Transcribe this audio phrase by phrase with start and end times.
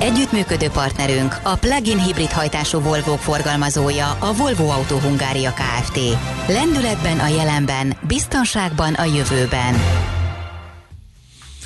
[0.00, 5.98] Együttműködő partnerünk a plug-in hibrid hajtású volvo forgalmazója a Volvo Auto Hungária Kft.
[6.48, 9.74] Lendületben a jelenben, biztonságban a jövőben.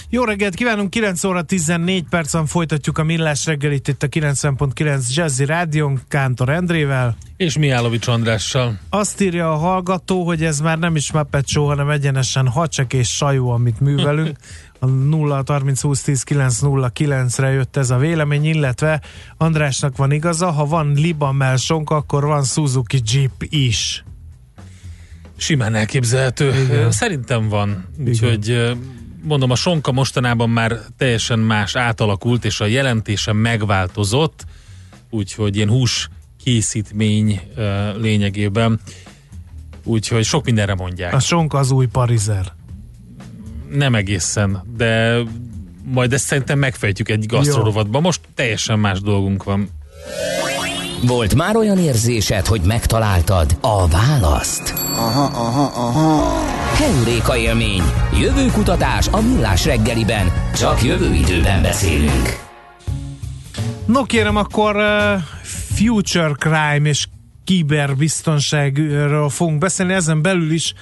[0.08, 5.44] Jó reggelt kívánunk, 9 óra 14 percen folytatjuk a millás reggelit itt a 90.9 Jazzy
[5.44, 7.16] Rádion Kántor Endrével.
[7.36, 8.78] És Miálovics Andrással.
[8.91, 13.08] Azt írja a hallgató, hogy ez már nem is Muppet Show, hanem egyenesen hacsek és
[13.08, 14.36] sajó, amit művelünk.
[14.82, 19.00] A 0 30 20 10 9 0 9-re jött ez a vélemény, illetve
[19.36, 24.05] Andrásnak van igaza, ha van Liba Melsonk, akkor van Suzuki Jeep is.
[25.36, 26.62] Simán elképzelhető.
[26.64, 26.91] Igen.
[26.91, 27.84] Szerintem van.
[28.06, 28.77] Úgyhogy
[29.22, 34.44] mondom, a sonka mostanában már teljesen más átalakult, és a jelentése megváltozott,
[35.10, 36.08] úgyhogy ilyen hús
[36.44, 37.41] készítmény
[37.97, 38.80] lényegében.
[39.84, 41.14] Úgyhogy sok mindenre mondják.
[41.14, 42.53] A sonka az új parizer.
[43.75, 45.17] Nem egészen, de
[45.84, 48.03] majd ezt szerintem megfejtjük egy gasztrorovatban.
[48.03, 49.69] Most teljesen más dolgunk van.
[51.06, 54.75] Volt már olyan érzésed, hogy megtaláltad a választ?
[54.95, 56.41] Aha, aha, aha.
[56.75, 57.83] Heuréka élmény.
[58.20, 60.33] Jövőkutatás a millás reggeliben.
[60.56, 62.41] Csak jövő időben beszélünk.
[63.87, 65.23] No kérem, akkor uh,
[65.75, 67.06] future crime és
[67.45, 70.75] kiberbiztonságról fogunk beszélni, ezen belül is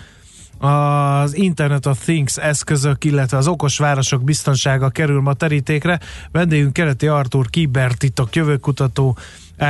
[0.61, 6.00] az Internet of Things eszközök, illetve az okos városok biztonsága kerül ma terítékre.
[6.33, 9.16] Vendégünk Keleti Artur kibertitok jövőkutató,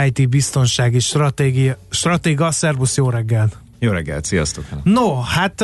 [0.07, 2.51] IT biztonsági stratégia, stratéga.
[2.51, 3.59] Szerbusz, jó reggelt!
[3.79, 4.65] Jó reggelt, sziasztok!
[4.83, 5.61] No, hát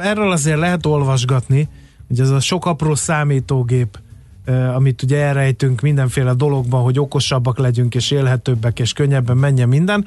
[0.00, 1.68] erről azért lehet olvasgatni,
[2.08, 3.98] hogy ez a sok apró számítógép,
[4.74, 10.06] amit ugye elrejtünk mindenféle dologban, hogy okosabbak legyünk, és élhetőbbek, és könnyebben menjen minden,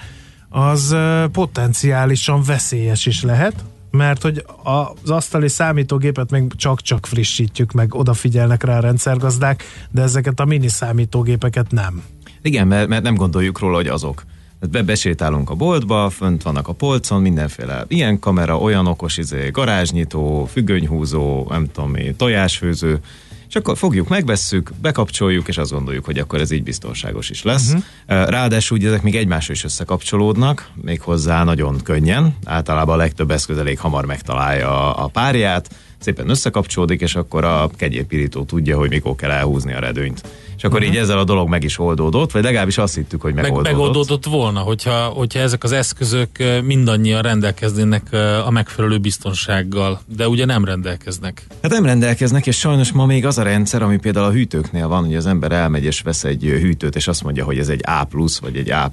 [0.49, 0.95] az
[1.31, 8.77] potenciálisan veszélyes is lehet, mert hogy az asztali számítógépet még csak-csak frissítjük, meg odafigyelnek rá
[8.77, 12.03] a rendszergazdák, de ezeket a mini számítógépeket nem.
[12.41, 14.23] Igen, mert, nem gondoljuk róla, hogy azok.
[14.71, 20.45] Be besétálunk a boltba, fönt vannak a polcon, mindenféle ilyen kamera, olyan okos izé, garázsnyitó,
[20.45, 22.99] függönyhúzó, nem tudom mi, tojásfőző,
[23.49, 27.67] és akkor fogjuk, megvesszük, bekapcsoljuk, és azt gondoljuk, hogy akkor ez így biztonságos is lesz.
[27.67, 28.29] Uh-huh.
[28.29, 33.79] Ráadásul ugye ezek még egymásra is összekapcsolódnak, méghozzá nagyon könnyen, általában a legtöbb eszköz elég
[33.79, 39.73] hamar megtalálja a párját, szépen összekapcsolódik, és akkor a kegyépirító tudja, hogy mikor kell elhúzni
[39.73, 40.23] a redőnyt
[40.59, 40.93] és akkor uh-huh.
[40.93, 43.63] így ezzel a dolog meg is oldódott, vagy legalábbis azt hittük, hogy megoldódott.
[43.63, 46.29] Meg, megoldódott volna, hogyha, hogyha ezek az eszközök
[46.63, 48.13] mindannyian rendelkeznének
[48.45, 51.47] a megfelelő biztonsággal, de ugye nem rendelkeznek.
[51.61, 55.05] Hát nem rendelkeznek, és sajnos ma még az a rendszer, ami például a hűtőknél van,
[55.05, 58.07] hogy az ember elmegy és vesz egy hűtőt, és azt mondja, hogy ez egy A+,
[58.41, 58.89] vagy egy A++,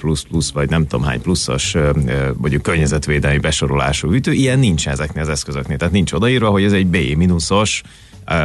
[0.54, 1.76] vagy nem tudom hány pluszos,
[2.36, 5.76] mondjuk környezetvédelmi besorolású hűtő, ilyen nincs ezeknél az eszközöknél.
[5.76, 7.82] Tehát nincs odaírva, hogy ez egy B-minuszos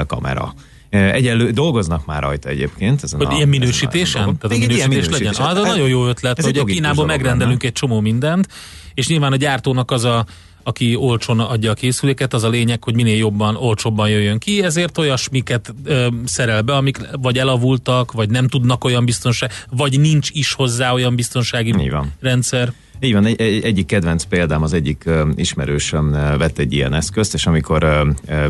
[0.07, 0.53] kamera.
[0.91, 3.03] Egyelő dolgoznak már rajta egyébként.
[3.03, 4.23] Ezen hogy a, ilyen minősítésen?
[4.23, 5.33] Tehát a minősítés ilyen minősítés legyen?
[5.33, 7.67] Ah, de nagyon jó ötlet, Ez hogy a Kínából megrendelünk benne.
[7.67, 8.47] egy csomó mindent,
[8.93, 10.25] és nyilván a gyártónak az a
[10.63, 14.97] aki olcsón adja a készüléket, az a lényeg, hogy minél jobban, olcsóbban jöjjön ki, ezért
[14.97, 20.53] olyasmiket ö, szerel be, amik vagy elavultak, vagy nem tudnak olyan biztonság, vagy nincs is
[20.53, 22.73] hozzá olyan biztonsági rendszer.
[23.03, 27.45] Így van, egy, egy, egyik kedvenc példám, az egyik ismerősöm vett egy ilyen eszközt, és
[27.45, 28.45] amikor uh, uh,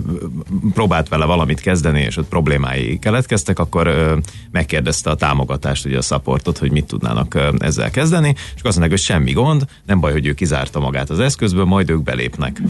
[0.74, 4.12] próbált vele valamit kezdeni, és ott problémái keletkeztek, akkor uh,
[4.52, 9.00] megkérdezte a támogatást, ugye a supportot, hogy mit tudnának ezzel kezdeni, és azt mondják, hogy
[9.00, 12.62] semmi gond, nem baj, hogy ő kizárta magát az eszközből, majd ők belépnek.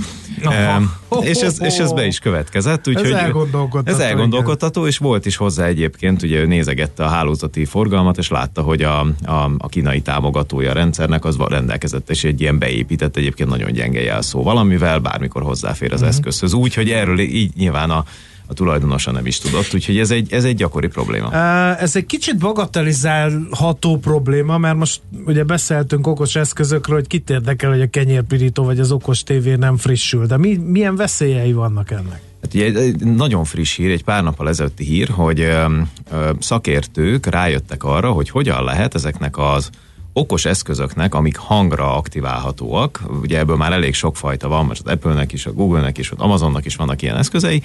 [1.08, 2.88] Oh, és, ez, és ez be is következett.
[2.88, 3.98] Úgy, ez elgondolkodtató.
[3.98, 8.62] Ez elgondolkodtató, és volt is hozzá egyébként, ugye ő nézegette a hálózati forgalmat, és látta,
[8.62, 13.18] hogy a, a, a kínai támogatója a rendszernek az rend rendelkezett, és egy ilyen beépített,
[13.18, 16.16] egyébként nagyon gyenge jelszó valamivel, bármikor hozzáfér az uh-huh.
[16.16, 16.54] eszközhöz.
[16.54, 18.06] Úgy, hogy erről így nyilván a
[18.48, 21.34] a tulajdonosa nem is tudott, úgyhogy ez egy, ez egy gyakori probléma.
[21.78, 27.82] Ez egy kicsit bagatelizálható probléma, mert most ugye beszéltünk okos eszközökről, hogy kit érdekel, hogy
[27.82, 32.22] a kenyérpirító vagy az okos tévé nem frissül, de mi, milyen veszélyei vannak ennek?
[32.42, 35.66] Hát ugye egy nagyon friss hír, egy pár nappal ezelőtti hír, hogy ö,
[36.12, 39.70] ö, szakértők rájöttek arra, hogy hogyan lehet ezeknek az
[40.14, 45.34] okos eszközöknek, amik hangra aktiválhatóak, ugye ebből már elég sok fajta van, most az Apple-nek
[45.34, 47.62] is, a Google-nek is, az Amazonnak is vannak ilyen eszközei,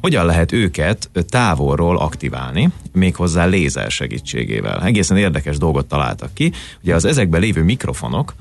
[0.00, 4.82] hogyan lehet őket távolról aktiválni, méghozzá lézer segítségével.
[4.82, 6.52] Egészen érdekes dolgot találtak ki.
[6.82, 8.34] Ugye az ezekben lévő mikrofonok,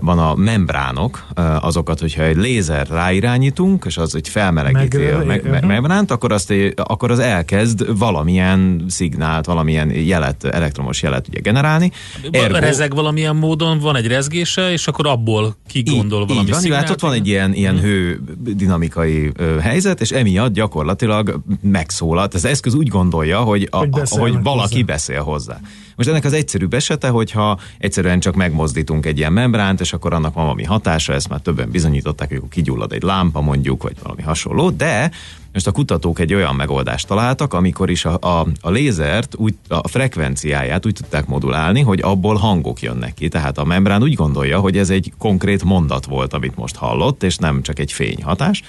[0.00, 1.26] van a membránok,
[1.60, 6.52] azokat, hogyha egy lézer ráirányítunk, és az egy felmelegíti a me- me- membránt, akkor, azt,
[6.76, 11.92] akkor az elkezd valamilyen szignált, valamilyen jelet, elektromos jelet ugye generálni.
[12.30, 16.60] Ergo, Rezeg valamilyen módon, van egy rezgése, és akkor abból kigondol így, valami így van,
[16.60, 16.82] szignált.
[16.82, 17.82] Hát ott van egy ilyen, ilyen hmm.
[17.82, 22.34] hő dinamikai helyzet, és emiatt gyakorlatilag megszólalt.
[22.34, 24.86] Az eszköz úgy gondolja, hogy, a, hogy, hogy valaki hozzá.
[24.86, 25.60] beszél hozzá.
[25.96, 30.34] Most ennek az egyszerűbb esete, hogyha egyszerűen csak megmozdítunk egy ilyen membránt, és akkor annak
[30.34, 34.70] van valami hatása, ezt már többen bizonyították, hogy kigyullad egy lámpa mondjuk, vagy valami hasonló,
[34.70, 35.10] de
[35.52, 39.88] most a kutatók egy olyan megoldást találtak, amikor is a, a, a lézert, úgy, a
[39.88, 43.28] frekvenciáját úgy tudták modulálni, hogy abból hangok jönnek ki.
[43.28, 47.36] Tehát a membrán úgy gondolja, hogy ez egy konkrét mondat volt, amit most hallott, és
[47.36, 48.62] nem csak egy fényhatás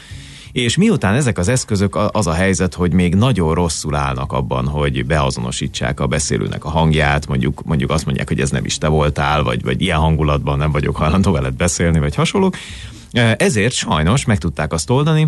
[0.51, 5.05] és miután ezek az eszközök, az a helyzet, hogy még nagyon rosszul állnak abban, hogy
[5.05, 9.43] beazonosítsák a beszélőnek a hangját, mondjuk, mondjuk azt mondják, hogy ez nem is te voltál,
[9.43, 12.55] vagy, vagy ilyen hangulatban nem vagyok hajlandó veled beszélni, vagy hasonlók.
[13.37, 15.27] Ezért sajnos meg tudták azt oldani,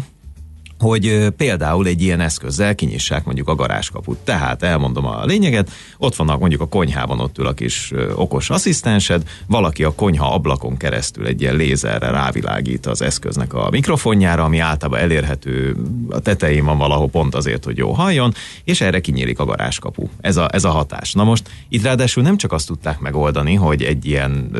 [0.82, 4.18] hogy például egy ilyen eszközzel kinyissák mondjuk a garázskaput.
[4.18, 9.24] Tehát elmondom a lényeget, ott vannak mondjuk a konyhában, ott ül a kis okos asszisztensed,
[9.48, 15.00] valaki a konyha ablakon keresztül egy ilyen lézerre rávilágít az eszköznek a mikrofonjára, ami általában
[15.00, 15.76] elérhető
[16.10, 18.34] a tetején van valahol pont azért, hogy jó halljon,
[18.64, 20.08] és erre kinyílik a garázskapu.
[20.22, 21.14] Ez a, ez a hatás.
[21.14, 24.52] Na most itt ráadásul nem csak azt tudták megoldani, hogy egy ilyen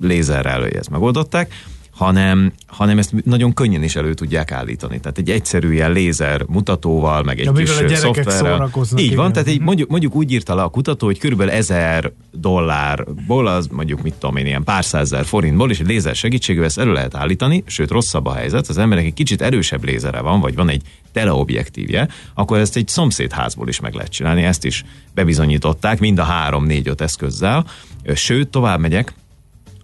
[0.00, 1.52] lézerrel ezt megoldották,
[1.98, 5.00] hanem, hanem ezt nagyon könnyen is elő tudják állítani.
[5.00, 7.68] Tehát egy egyszerű ilyen lézer mutatóval, meg egy ja, kis
[7.98, 8.70] szoftverrel.
[8.96, 9.16] Így igen.
[9.16, 9.64] van, tehát egy, mhm.
[9.64, 14.36] mondjuk, mondjuk úgy írta le a kutató, hogy körülbelül ezer dollárból, az mondjuk mit tudom
[14.36, 18.26] én, ilyen pár százezer forintból, és egy lézer segítségével ezt elő lehet állítani, sőt rosszabb
[18.26, 22.76] a helyzet, az emberek egy kicsit erősebb lézere van, vagy van egy teleobjektívje, akkor ezt
[22.76, 24.84] egy szomszédházból is meg lehet csinálni, ezt is
[25.14, 27.66] bebizonyították, mind a három, négy, öt eszközzel.
[28.14, 29.12] Sőt, tovább megyek,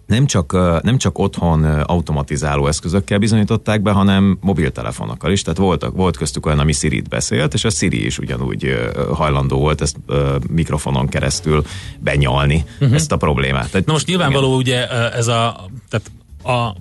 [0.05, 0.51] nem csak,
[0.83, 5.41] nem csak otthon automatizáló eszközökkel bizonyították be, hanem mobiltelefonokkal is.
[5.41, 9.81] Tehát volt, volt köztük olyan, ami Siri-t beszélt, és a Siri is ugyanúgy hajlandó volt
[9.81, 9.97] ezt
[10.49, 11.65] mikrofonon keresztül
[11.99, 12.95] benyalni uh-huh.
[12.95, 13.71] ezt a problémát.
[13.71, 14.59] Tehát, Na most nyilvánvaló igen.
[14.59, 16.11] ugye ez a, tehát
[16.43, 16.75] a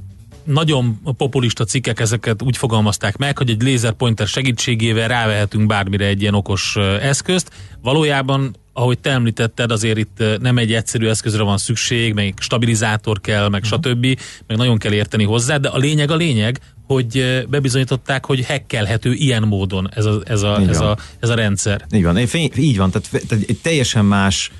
[0.45, 6.35] nagyon populista cikkek ezeket úgy fogalmazták meg, hogy egy lézerpointer segítségével rávehetünk bármire egy ilyen
[6.35, 7.51] okos eszközt.
[7.83, 13.49] Valójában ahogy te említetted, azért itt nem egy egyszerű eszközre van szükség, meg stabilizátor kell,
[13.49, 13.93] meg uh-huh.
[13.93, 19.13] stb., meg nagyon kell érteni hozzá, de a lényeg a lényeg, hogy bebizonyították, hogy hekkelhető
[19.13, 21.87] ilyen módon ez a, ez a, ez a, ez a rendszer.
[21.91, 22.19] Így van,
[22.57, 24.51] így van, tehát, tehát egy teljesen más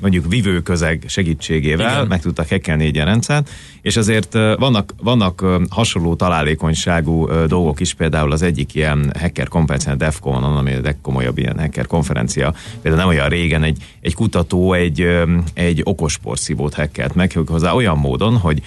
[0.00, 2.06] mondjuk vivőközeg segítségével Igen.
[2.06, 3.50] meg tudtak hekkelni egy ilyen rendszert,
[3.82, 9.94] és azért vannak, vannak hasonló találékonyságú dolgok is, például az egyik ilyen hacker konferencia, a
[9.94, 15.06] DEFCON, ami a legkomolyabb ilyen hacker konferencia, például nem olyan régen egy, egy kutató egy,
[15.54, 18.62] egy okos porszívót hackelt meg, hozzá olyan módon, hogy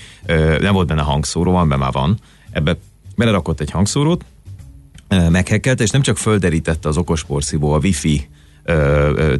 [0.59, 2.17] nem volt benne hangszóró, van, benne már van,
[2.51, 2.77] ebbe
[3.15, 4.25] belerakott egy hangszórót,
[5.29, 8.27] meghekkelte, és nem csak földerítette az okos porszívó a wifi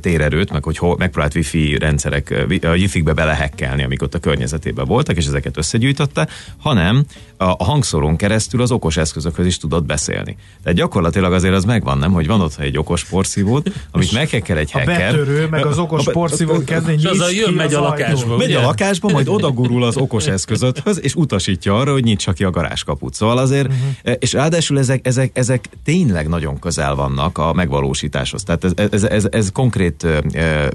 [0.01, 5.17] térerőt, meg hogy hol, megpróbált wifi rendszerek, a wifi-be belehekkelni, amik ott a környezetében voltak,
[5.17, 6.27] és ezeket összegyűjtötte,
[6.57, 7.05] hanem
[7.37, 10.37] a, hangszórón keresztül az okos eszközökhöz is tudott beszélni.
[10.63, 14.71] Tehát gyakorlatilag azért az megvan, nem, hogy van ott egy okos porszívót, amit meghekkel egy
[14.71, 15.13] hacker.
[15.13, 18.37] A betörő, meg az okos porszívót kezdeni, és az a jön, megy a lakásba.
[18.37, 22.49] Megy a lakásba, majd odagurul az okos eszközöthöz, és utasítja arra, hogy nyitsa ki a
[22.49, 23.13] garázskaput.
[23.13, 24.15] Szóval azért, uh-huh.
[24.19, 28.43] és ráadásul ezek, ezek, ezek tényleg nagyon közel vannak a megvalósításhoz.
[28.43, 30.07] Tehát ez, ez, ez, ez konkrét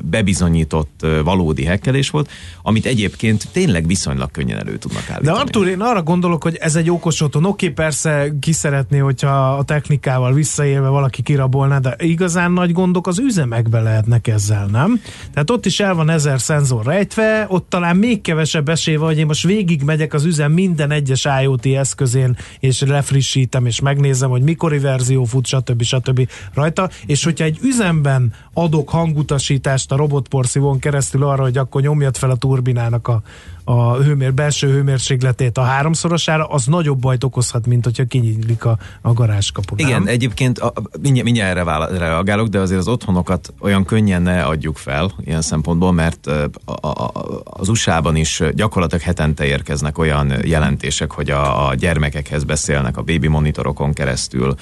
[0.03, 2.31] bebizonyított valódi hekkelés volt,
[2.63, 5.37] amit egyébként tényleg viszonylag könnyen elő tudnak állítani.
[5.37, 7.45] De Artur, én arra gondolok, hogy ez egy okos otthon.
[7.45, 13.19] Oké, persze ki szeretné, hogyha a technikával visszaélve valaki kirabolná, de igazán nagy gondok az
[13.19, 15.01] üzemekbe lehetnek ezzel, nem?
[15.33, 19.19] Tehát ott is el van ezer szenzor rejtve, ott talán még kevesebb esély van, hogy
[19.19, 24.43] én most végig megyek az üzem minden egyes IoT eszközén, és lefrissítem, és megnézem, hogy
[24.43, 25.83] mikori verzió fut, stb.
[25.83, 26.29] stb.
[26.55, 32.31] rajta, és hogyha egy üzemben adok hangutasítást a robotporszívón keresztül arra, hogy akkor nyomjad fel
[32.31, 33.23] a turbinának a,
[33.65, 39.13] a hőmér, belső hőmérsékletét a háromszorosára, az nagyobb bajt okozhat, mint hogyha kinyílik a, a
[39.13, 39.75] garázskapu.
[39.77, 40.07] Igen, nem?
[40.07, 45.13] egyébként a, mindjárt, mindjárt erre reagálok, de azért az otthonokat olyan könnyen ne adjuk fel
[45.25, 47.13] ilyen szempontból, mert a, a,
[47.45, 53.29] az USA-ban is gyakorlatilag hetente érkeznek olyan jelentések, hogy a, a gyermekekhez beszélnek a baby
[53.29, 54.55] monitorokon keresztül,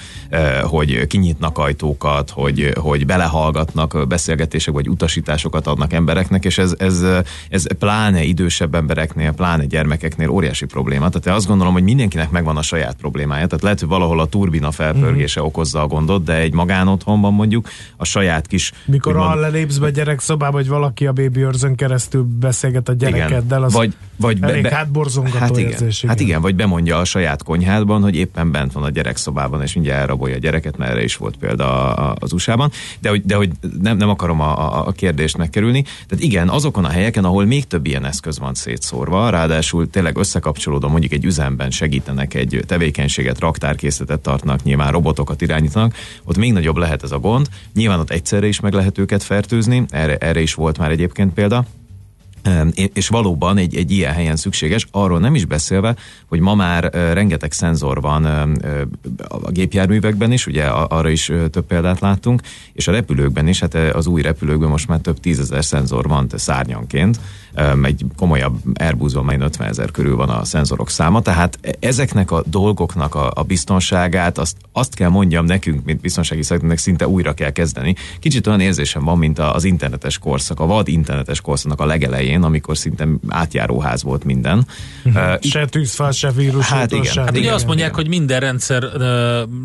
[0.61, 7.05] hogy kinyitnak ajtókat, hogy, hogy belehallgatnak beszélgetések, vagy utasításokat adnak embereknek, és ez, ez,
[7.49, 11.09] ez pláne idősebb ember embereknél, pláne gyermekeknél óriási probléma.
[11.09, 13.45] Tehát azt gondolom, hogy mindenkinek megvan a saját problémája.
[13.47, 15.49] Tehát lehet, hogy valahol a turbina felpörgése mm-hmm.
[15.49, 18.71] okozza a gondot, de egy magánotthonban mondjuk a saját kis...
[18.85, 19.39] Mikor úgymond...
[19.39, 23.93] lelépsz be gyerek szobába, hogy valaki a baby őrzön keresztül beszélget a gyerekeddel, az vagy,
[24.15, 26.09] vagy elég be, hátborzongató hát igen, érzés, igen.
[26.09, 29.99] Hát igen, vagy bemondja a saját konyhádban, hogy éppen bent van a gyerekszobában, és mindjárt
[29.99, 32.71] elrabolja a gyereket, mert erre is volt példa az USA-ban.
[32.99, 33.49] De hogy, de hogy
[33.81, 35.81] nem, nem akarom a, a kérdést megkerülni.
[35.81, 40.87] Tehát igen, azokon a helyeken, ahol még több ilyen eszköz van szétszórva, ráadásul tényleg összekapcsolódva
[40.87, 47.03] mondjuk egy üzemben segítenek egy tevékenységet, raktárkészletet tartnak, nyilván robotokat irányítanak, ott még nagyobb lehet
[47.03, 47.47] ez a gond.
[47.73, 51.65] Nyilván ott egyszerre is meg lehet őket fertőzni, erre, erre is volt már egyébként példa.
[52.93, 55.95] És valóban egy, egy ilyen helyen szükséges, arról nem is beszélve,
[56.27, 58.25] hogy ma már rengeteg szenzor van
[59.27, 62.41] a gépjárművekben is, ugye arra is több példát láttunk,
[62.73, 67.19] és a repülőkben is, hát az új repülőkben most már több tízezer szenzor van szárnyanként,
[67.83, 73.15] egy komolyabb Airbusban már 50 ezer körül van a szenzorok száma, tehát ezeknek a dolgoknak
[73.15, 77.95] a, a biztonságát, azt, azt kell mondjam nekünk, mint biztonsági szakembernek szinte újra kell kezdeni.
[78.19, 82.77] Kicsit olyan érzésem van, mint az internetes korszak, a vad internetes korszaknak a legelején, amikor
[82.77, 84.67] szinte átjáróház volt minden.
[85.05, 86.69] Uh, se tűzfal, se vírus.
[86.69, 87.03] Hát igen.
[87.03, 88.01] Se hát ugye azt mondják, igen.
[88.01, 89.01] hogy minden rendszer uh,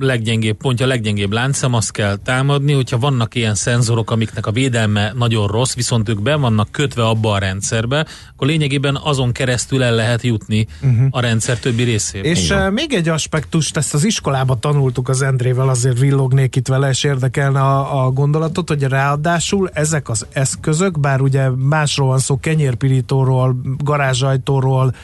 [0.00, 5.46] leggyengébb pontja, leggyengébb láncem, azt kell támadni, hogyha vannak ilyen szenzorok, amiknek a védelme nagyon
[5.46, 9.94] rossz, viszont ők be vannak kötve abba a rendszer rendszerbe, akkor lényegében azon keresztül el
[9.94, 11.06] lehet jutni uh-huh.
[11.10, 12.28] a rendszer többi részébe.
[12.28, 16.88] És uh, még egy aspektust, ezt az iskolában tanultuk az Endrével, azért villognék itt vele,
[16.88, 22.38] és érdekelne a, a gondolatot, hogy ráadásul ezek az eszközök, bár ugye másról van szó,
[22.58, 24.94] kenyérpirítóról, garázsajtóról,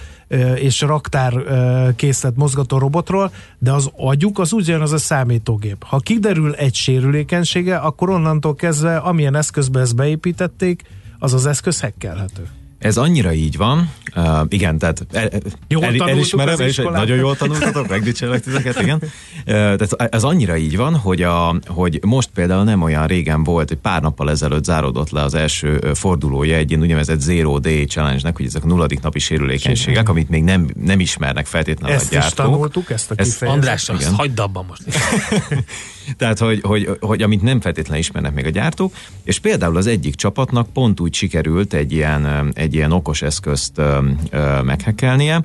[0.55, 1.35] és raktár
[1.97, 5.85] készlet mozgató robotról, de az agyuk az ugyanaz a számítógép.
[5.85, 10.83] Ha kiderül egy sérülékenysége, akkor onnantól kezdve, amilyen eszközbe ezt beépítették,
[11.19, 12.49] az az eszköz hekkelhető.
[12.85, 15.29] Ez annyira így van, uh, igen, tehát el,
[15.69, 19.03] jól el, elismerem, és nagyon jól tanultatok, megdicsérlek titeket, igen.
[19.47, 23.69] Uh, tehát ez annyira így van, hogy, a, hogy most például nem olyan régen volt,
[23.69, 28.37] hogy pár nappal ezelőtt záródott le az első fordulója egy ilyen úgynevezett Zero Day Challenge-nek,
[28.37, 32.27] hogy ezek a nulladik napi sérülékenységek, amit még nem, nem ismernek feltétlenül ezt a gyártók.
[32.27, 33.53] Ezt tanultuk, ezt a kifejezést.
[33.53, 34.83] András, azt hagyd abban most.
[36.17, 40.15] Tehát, hogy, hogy, hogy amit nem feltétlenül ismernek még a gyártók, és például az egyik
[40.15, 43.81] csapatnak pont úgy sikerült egy ilyen, egy ilyen okos eszközt
[44.65, 45.45] meghekelnie,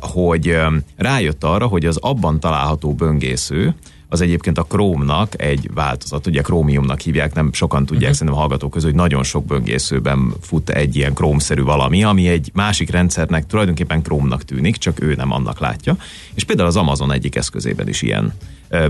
[0.00, 0.58] hogy
[0.96, 3.74] rájött arra, hogy az abban található böngésző,
[4.08, 8.16] az egyébként a Chrome-nak egy változat, ugye Chromiumnak hívják, nem sokan tudják, uh-huh.
[8.16, 12.50] szerintem a hallgatók közül, hogy nagyon sok böngészőben fut egy ilyen Chrome-szerű valami, ami egy
[12.54, 15.96] másik rendszernek tulajdonképpen Chrome-nak tűnik, csak ő nem annak látja.
[16.34, 18.32] És például az Amazon egyik eszközében is ilyen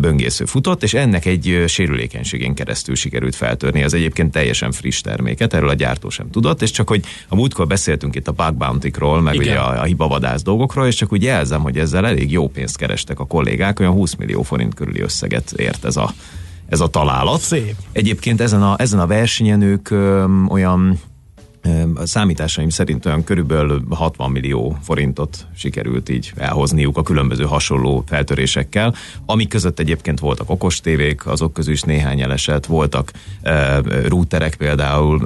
[0.00, 5.68] böngésző futott, és ennek egy sérülékenységén keresztül sikerült feltörni az egyébként teljesen friss terméket, erről
[5.68, 9.34] a gyártó sem tudott, és csak hogy a múltkor beszéltünk itt a bug bounty-król, meg
[9.34, 9.46] Igen.
[9.46, 13.20] ugye a, a hibavadász dolgokról, és csak úgy jelzem, hogy ezzel elég jó pénzt kerestek
[13.20, 16.12] a kollégák, olyan 20 millió forint körüli összeget ért ez a
[16.68, 17.40] ez a találat.
[17.40, 17.74] Szép.
[17.92, 21.00] Egyébként ezen a, ezen a versenyen ők ö, olyan
[21.94, 28.94] a számításaim szerint olyan körülbelül 60 millió forintot sikerült így elhozniuk a különböző hasonló feltörésekkel,
[29.26, 35.24] amik között egyébként voltak okos tévék, azok közül is néhány eleset, voltak e, routerek például.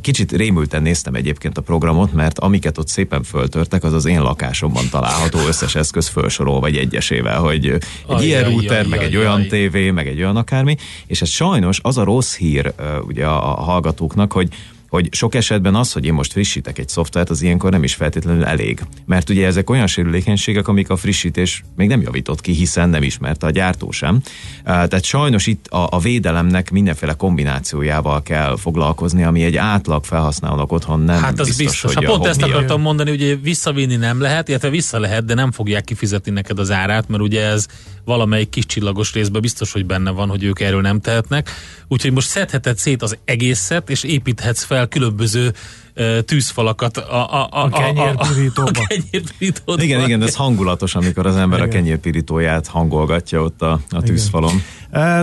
[0.00, 4.84] Kicsit rémülten néztem egyébként a programot, mert amiket ott szépen föltörtek, az az én lakásomban
[4.90, 9.46] található összes eszköz felsorol, vagy egyesével, hogy egy ajj, ilyen ajj, meg ajj, egy olyan
[9.46, 10.76] tévé, meg egy olyan akármi,
[11.06, 12.72] és ez sajnos az a rossz hír
[13.06, 14.48] ugye a hallgatóknak, hogy
[14.88, 18.44] hogy sok esetben az, hogy én most frissítek egy szoftvert, az ilyenkor nem is feltétlenül
[18.44, 18.80] elég.
[19.04, 23.46] Mert ugye ezek olyan sérülékenységek, amik a frissítés még nem javított ki, hiszen nem ismerte
[23.46, 24.20] a gyártó sem.
[24.64, 31.00] Tehát sajnos itt a, a védelemnek mindenféle kombinációjával kell foglalkozni, ami egy átlag felhasználónak otthon
[31.00, 31.94] nem Hát az biztos, biztos.
[31.94, 35.52] hogy hát pont ezt akartam mondani, hogy visszavinni nem lehet, illetve vissza lehet, de nem
[35.52, 37.66] fogják kifizetni neked az árát, mert ugye ez
[38.04, 41.50] valamelyik kis csillagos részben biztos, hogy benne van, hogy ők erről nem tehetnek.
[41.88, 45.52] Úgyhogy most szedheted szét az egészet, és építhetsz fel különböző
[46.24, 48.70] tűzfalakat a, a, a, a, kenyérpirítóba.
[48.70, 49.82] A, kenyérpirítóba.
[49.86, 51.70] Igen, igen, ez hangulatos, amikor az ember igen.
[51.70, 54.50] a kenyérpirítóját hangolgatja ott a, a tűzfalon.
[54.50, 54.64] Igen.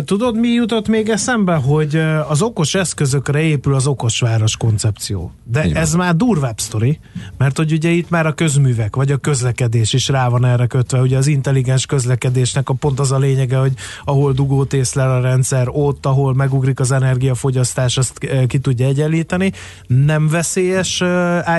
[0.06, 1.96] Tudod, mi jutott még eszembe, hogy
[2.28, 5.32] az okos eszközökre épül az okos város koncepció.
[5.44, 5.76] De Igen.
[5.76, 7.00] ez már durvább sztori,
[7.38, 11.02] mert hogy ugye itt már a közművek, vagy a közlekedés is rá van erre kötve.
[11.02, 13.74] Ugye az intelligens közlekedésnek a pont az a lényege, hogy
[14.06, 19.52] ahol dugót észlel a rendszer, ott, ahol megugrik az energiafogyasztás, azt ki tudja egyenlíteni.
[19.88, 20.28] Nem
[20.72, 21.04] veszélyes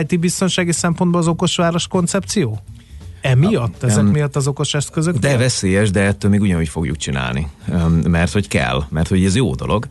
[0.00, 2.58] IT biztonsági szempontból az okos város koncepció?
[3.20, 3.82] Emiatt?
[3.82, 5.16] Ezek um, miatt az okos eszközök?
[5.16, 7.46] De veszélyes, de ettől még ugyanúgy fogjuk csinálni.
[7.68, 9.86] Um, mert hogy kell, mert hogy ez jó dolog.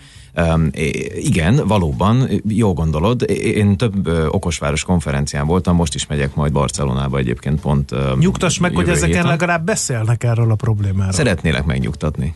[1.16, 3.30] Igen, valóban, jó gondolod.
[3.30, 7.96] Én több okosváros konferencián voltam, most is megyek majd Barcelonába egyébként pont.
[8.20, 11.14] Nyugtass meg, hogy ezeken legalább beszélnek erről a problémáról.
[11.14, 12.36] Szeretnélek megnyugtatni.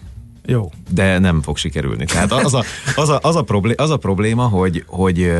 [0.49, 0.71] Jó.
[0.89, 2.05] De nem fog sikerülni.
[2.05, 2.63] Tehát az a,
[2.95, 5.31] az a, az a, problé, az a probléma, hogy, hogy,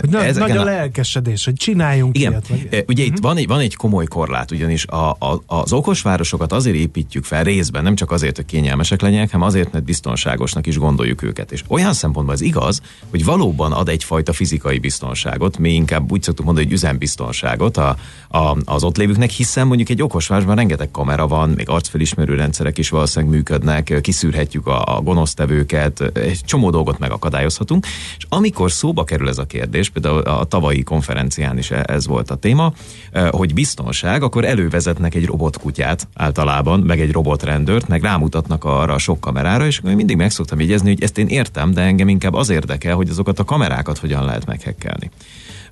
[0.00, 2.48] hogy nagy, nagy a lelkesedés, hogy csináljunk igen, ilyet.
[2.48, 2.84] Meg...
[2.88, 3.16] Ugye uh-huh.
[3.16, 7.44] itt van egy, van egy komoly korlát, ugyanis a, a, az okosvárosokat azért építjük fel
[7.44, 11.52] részben, nem csak azért, hogy kényelmesek legyenek, hanem azért, mert biztonságosnak is gondoljuk őket.
[11.52, 16.44] És olyan szempontból ez igaz, hogy valóban ad egyfajta fizikai biztonságot, mi inkább úgy szoktuk
[16.44, 17.96] mondani, hogy üzembiztonságot a,
[18.28, 22.88] a, az ott lévőknek, hiszen mondjuk egy okosvárosban rengeteg kamera van, még arcfelismerő rendszerek is
[22.88, 27.86] valószínűleg működnek, kis kiszűrhetjük a, a gonosztevőket, egy csomó dolgot megakadályozhatunk,
[28.16, 32.34] és amikor szóba kerül ez a kérdés, például a tavalyi konferencián is ez volt a
[32.34, 32.72] téma,
[33.30, 39.20] hogy biztonság, akkor elővezetnek egy robotkutyát általában, meg egy robotrendőrt, meg rámutatnak arra a sok
[39.20, 42.94] kamerára, és mindig meg szoktam jegyezni, hogy ezt én értem, de engem inkább az érdekel,
[42.94, 45.10] hogy azokat a kamerákat hogyan lehet meghekkelni.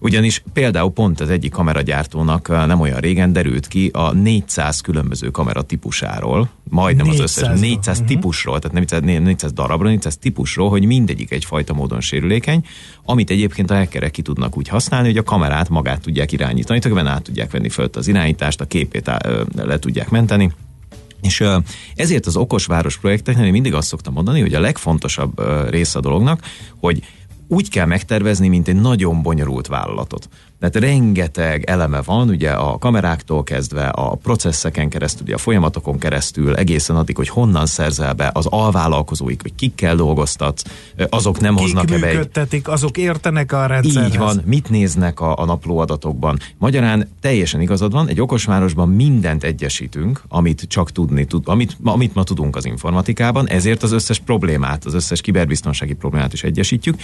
[0.01, 5.63] Ugyanis például pont az egyik kameragyártónak nem olyan régen derült ki a 400 különböző kamera
[5.63, 8.15] típusáról, majdnem 400 az összes 400 uh-huh.
[8.15, 12.65] típusról, tehát 400, 400 darabra, 400 típusról, hogy mindegyik egyfajta módon sérülékeny,
[13.05, 17.07] amit egyébként a hackerek ki tudnak úgy használni, hogy a kamerát magát tudják irányítani, tehát
[17.07, 19.11] át tudják venni föl az irányítást, a képét
[19.55, 20.53] le tudják menteni.
[21.23, 21.45] És
[21.95, 26.43] ezért az okos város projekteknél mindig azt szoktam mondani, hogy a legfontosabb része a dolognak,
[26.81, 27.03] hogy
[27.49, 30.29] úgy kell megtervezni, mint egy nagyon bonyolult vállalatot.
[30.61, 36.55] Tehát rengeteg eleme van, ugye a kameráktól kezdve, a processzeken keresztül, ugye a folyamatokon keresztül,
[36.55, 40.63] egészen addig, hogy honnan szerzel be az alvállalkozóik, hogy kikkel dolgoztatsz,
[41.09, 42.09] azok nem Kik hoznak-e be
[42.51, 42.63] egy...
[42.65, 44.11] azok értenek a rendszerhez.
[44.13, 46.39] Így van, mit néznek a, a naplóadatokban.
[46.59, 52.23] Magyarán teljesen igazad van, egy okosvárosban mindent egyesítünk, amit csak tudni, tud, amit, amit ma
[52.23, 56.97] tudunk az informatikában, ezért az összes problémát, az összes kiberbiztonsági problémát is egyesítjük,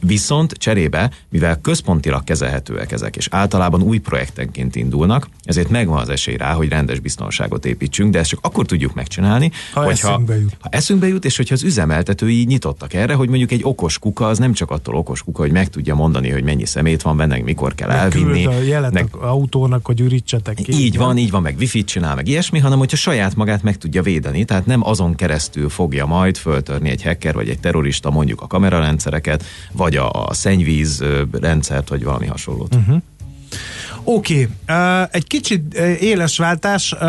[0.00, 6.08] viszont cserébe, mivel központilag kezelhetőek projektek ezek, és általában új projektenként indulnak, ezért megvan az
[6.08, 10.36] esély rá, hogy rendes biztonságot építsünk, de ezt csak akkor tudjuk megcsinálni, ha hogyha, eszünkbe
[10.36, 10.56] jut.
[10.60, 14.38] ha eszünkbe jut, és hogyha az üzemeltetői nyitottak erre, hogy mondjuk egy okos kuka, az
[14.38, 17.74] nem csak attól okos kuka, hogy meg tudja mondani, hogy mennyi szemét van benne, mikor
[17.74, 18.46] kell elvinni.
[18.46, 20.72] a jelet meg, autónak, hogy ürítsetek ki.
[20.72, 24.02] Így van, így van, meg wifi csinál, meg ilyesmi, hanem hogyha saját magát meg tudja
[24.02, 28.46] védeni, tehát nem azon keresztül fogja majd föltörni egy hacker vagy egy terrorista mondjuk a
[28.46, 32.76] kamerarendszereket, vagy a, a szennyvíz rendszert, vagy valami hasonlót.
[32.80, 33.02] Uh-huh.
[34.04, 35.02] Oké, okay.
[35.02, 37.00] uh, egy kicsit uh, éles váltás, uh,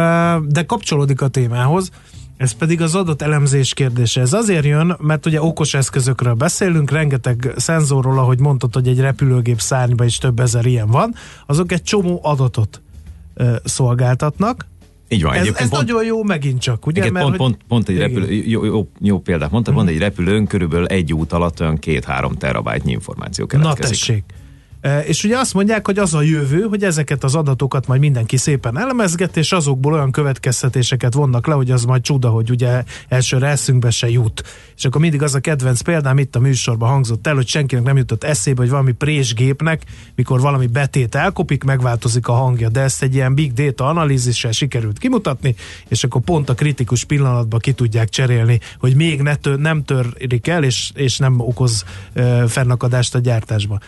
[0.48, 1.90] de kapcsolódik a témához.
[2.38, 4.22] Ez pedig az adott elemzés kérdése.
[4.22, 9.60] Ez azért jön, mert ugye okos eszközökről beszélünk, rengeteg szenzorról, ahogy mondtad, hogy egy repülőgép
[9.60, 12.82] szárnyban is több ezer ilyen van, azok egy csomó adatot
[13.36, 14.66] uh, szolgáltatnak,
[15.12, 15.34] így van.
[15.34, 17.02] Ez, ez pont, nagyon jó megint csak, ugye?
[17.02, 19.80] Igen, mert, pont, pont, pont egy repülő, jó, jó, jó példát mondta, hmm.
[19.80, 23.84] pont egy repülőn körülbelül egy út alatt olyan két-három terabájtnyi információ keletkezik.
[23.84, 24.24] Na tessék.
[25.06, 28.78] És ugye azt mondják, hogy az a jövő, hogy ezeket az adatokat majd mindenki szépen
[28.78, 33.90] elemezget, és azokból olyan következtetéseket vonnak le, hogy az majd csuda, hogy ugye elsőre eszünkbe
[33.90, 34.44] se jut.
[34.78, 37.98] És akkor mindig az a kedvenc példám itt a műsorban hangzott el, hogy senkinek nem
[37.98, 39.84] jutott eszébe, hogy valami présgépnek,
[40.16, 45.00] mikor valami betét elkopik, megváltozik a hangja, de ezt egy ilyen big data analízissel sikerült
[45.00, 45.56] kimutatni,
[45.88, 50.48] és akkor pont a kritikus pillanatban ki tudják cserélni, hogy még ne tör, nem törik
[50.48, 51.84] el, és, és nem okoz
[52.16, 53.80] uh, fennakadást a gyártásba.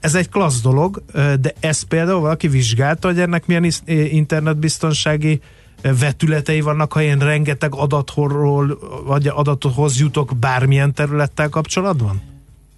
[0.00, 3.72] Ez egy klassz dolog, de ezt például valaki vizsgálta, hogy ennek milyen
[4.10, 5.40] internetbiztonsági
[5.82, 12.22] vetületei vannak, ha én rengeteg adatról, vagy adathoz jutok bármilyen területtel kapcsolatban?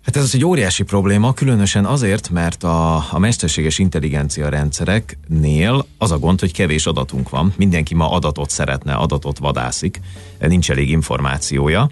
[0.09, 6.11] Hát ez az egy óriási probléma, különösen azért, mert a, a mesterséges intelligencia rendszereknél az
[6.11, 7.53] a gond, hogy kevés adatunk van.
[7.57, 10.01] Mindenki ma adatot szeretne, adatot vadászik,
[10.41, 11.91] nincs elég információja.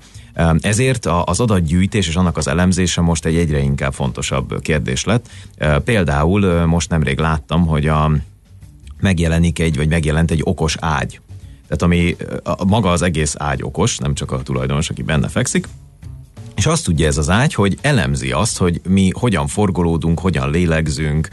[0.60, 5.28] Ezért az adatgyűjtés és annak az elemzése most egy egyre inkább fontosabb kérdés lett.
[5.84, 8.10] Például most nemrég láttam, hogy a,
[9.00, 11.20] megjelenik egy, vagy megjelent egy okos ágy.
[11.62, 15.68] Tehát ami a, maga az egész ágy okos, nem csak a tulajdonos, aki benne fekszik,
[16.56, 21.28] és azt tudja ez az ágy, hogy elemzi azt, hogy mi hogyan forgolódunk, hogyan lélegzünk,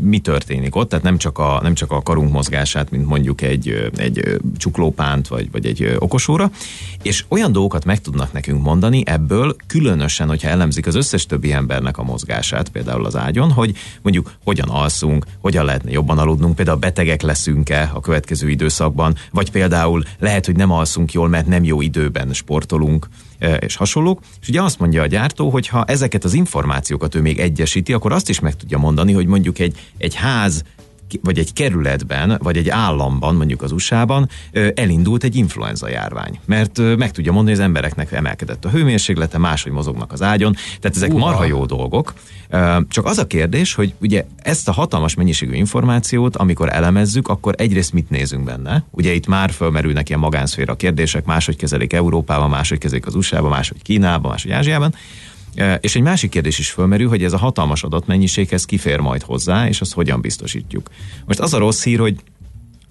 [0.00, 3.90] mi történik ott, tehát nem csak a, nem csak a karunk mozgását, mint mondjuk egy,
[3.96, 6.50] egy csuklópánt, vagy, vagy egy okosóra,
[7.02, 11.98] és olyan dolgokat meg tudnak nekünk mondani ebből, különösen, hogyha elemzik az összes többi embernek
[11.98, 17.22] a mozgását, például az ágyon, hogy mondjuk hogyan alszunk, hogyan lehetne jobban aludnunk, például betegek
[17.22, 22.32] leszünk-e a következő időszakban, vagy például lehet, hogy nem alszunk jól, mert nem jó időben
[22.32, 23.08] sportolunk,
[23.60, 24.20] és hasonlók.
[24.40, 28.12] És ugye azt mondja a gyártó, hogy ha ezeket az információkat ő még egyesíti, akkor
[28.12, 30.64] azt is meg tudja mondani, hogy mondjuk egy, egy ház
[31.22, 34.28] vagy egy kerületben, vagy egy államban, mondjuk az USA-ban
[34.74, 36.40] elindult egy influenza járvány.
[36.44, 40.52] Mert meg tudja mondani, hogy az embereknek emelkedett a hőmérséklete, máshogy mozognak az ágyon.
[40.52, 41.18] Tehát ezek Uha.
[41.18, 42.14] marha jó dolgok.
[42.88, 47.92] Csak az a kérdés, hogy ugye ezt a hatalmas mennyiségű információt, amikor elemezzük, akkor egyrészt
[47.92, 48.84] mit nézünk benne.
[48.90, 53.82] Ugye itt már fölmerülnek ilyen magánszféra kérdések, máshogy kezelik Európában, máshogy kezelik az USA-ban, máshogy
[53.82, 54.94] Kínában, máshogy Ázsiában.
[55.80, 59.80] És egy másik kérdés is fölmerül, hogy ez a hatalmas adatmennyiséghez kifér majd hozzá, és
[59.80, 60.90] azt hogyan biztosítjuk.
[61.26, 62.16] Most az a rossz hír, hogy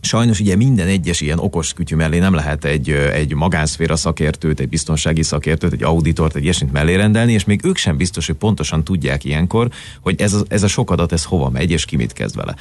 [0.01, 4.69] Sajnos ugye minden egyes ilyen okos kütyű mellé nem lehet egy, egy magánszféra szakértőt, egy
[4.69, 8.83] biztonsági szakértőt, egy auditort, egy ilyesmit mellé rendelni, és még ők sem biztos, hogy pontosan
[8.83, 9.69] tudják ilyenkor,
[10.01, 12.55] hogy ez a, ez a sok adat, ez hova megy, és ki mit kezd vele.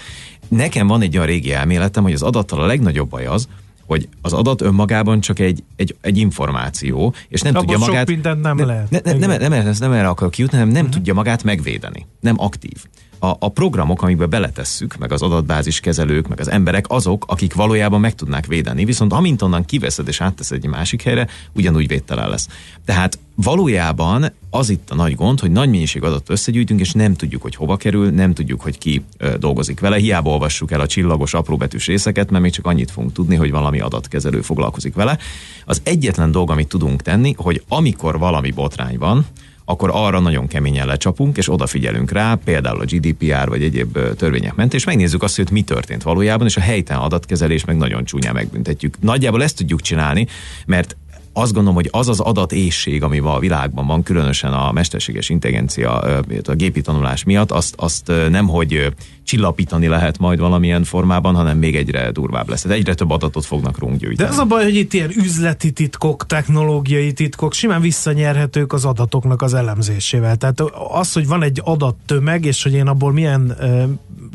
[0.49, 3.49] Nekem van egy olyan régi elméletem, hogy az adattal a legnagyobb baj az,
[3.87, 8.09] hogy az adat önmagában csak egy, egy, egy információ, és nem Abban tudja magát...
[8.09, 8.91] Sok nem, nem lehet.
[8.91, 10.97] Ne, ne, nem, nem, nem, nem erre akarok kijutni, hanem nem uh-huh.
[10.97, 12.07] tudja magát megvédeni.
[12.21, 12.85] Nem aktív
[13.19, 18.01] a, a programok, amikbe beletesszük, meg az adatbázis kezelők, meg az emberek azok, akik valójában
[18.01, 22.49] meg tudnák védeni, viszont amint onnan kiveszed és átteszed egy másik helyre, ugyanúgy védtelen lesz.
[22.85, 27.43] Tehát valójában az itt a nagy gond, hogy nagy mennyiség adatot összegyűjtünk, és nem tudjuk,
[27.43, 29.97] hogy hova kerül, nem tudjuk, hogy ki ö, dolgozik vele.
[29.97, 33.81] Hiába olvassuk el a csillagos apróbetűs részeket, mert még csak annyit fogunk tudni, hogy valami
[33.81, 35.19] adatkezelő foglalkozik vele.
[35.65, 39.27] Az egyetlen dolog, amit tudunk tenni, hogy amikor valami botrány van,
[39.69, 44.75] akkor arra nagyon keményen lecsapunk, és odafigyelünk rá, például a GDPR vagy egyéb törvények ment,
[44.75, 48.97] és megnézzük azt, hogy mi történt valójában, és a helytelen adatkezelés meg nagyon csúnyán megbüntetjük.
[49.01, 50.27] Nagyjából ezt tudjuk csinálni,
[50.67, 50.97] mert
[51.39, 55.99] azt gondolom, hogy az az adatészség, ami ma a világban van, különösen a mesterséges intelligencia,
[56.45, 58.93] a gépi tanulás miatt, azt, azt nem, hogy
[59.25, 62.65] csillapítani lehet majd valamilyen formában, hanem még egyre durvább lesz.
[62.65, 64.29] egyre több adatot fognak rólunk gyűjteni.
[64.29, 69.43] De az a baj, hogy itt ilyen üzleti titkok, technológiai titkok simán visszanyerhetők az adatoknak
[69.43, 70.37] az elemzésével.
[70.37, 73.57] Tehát az, hogy van egy adattömeg, és hogy én abból milyen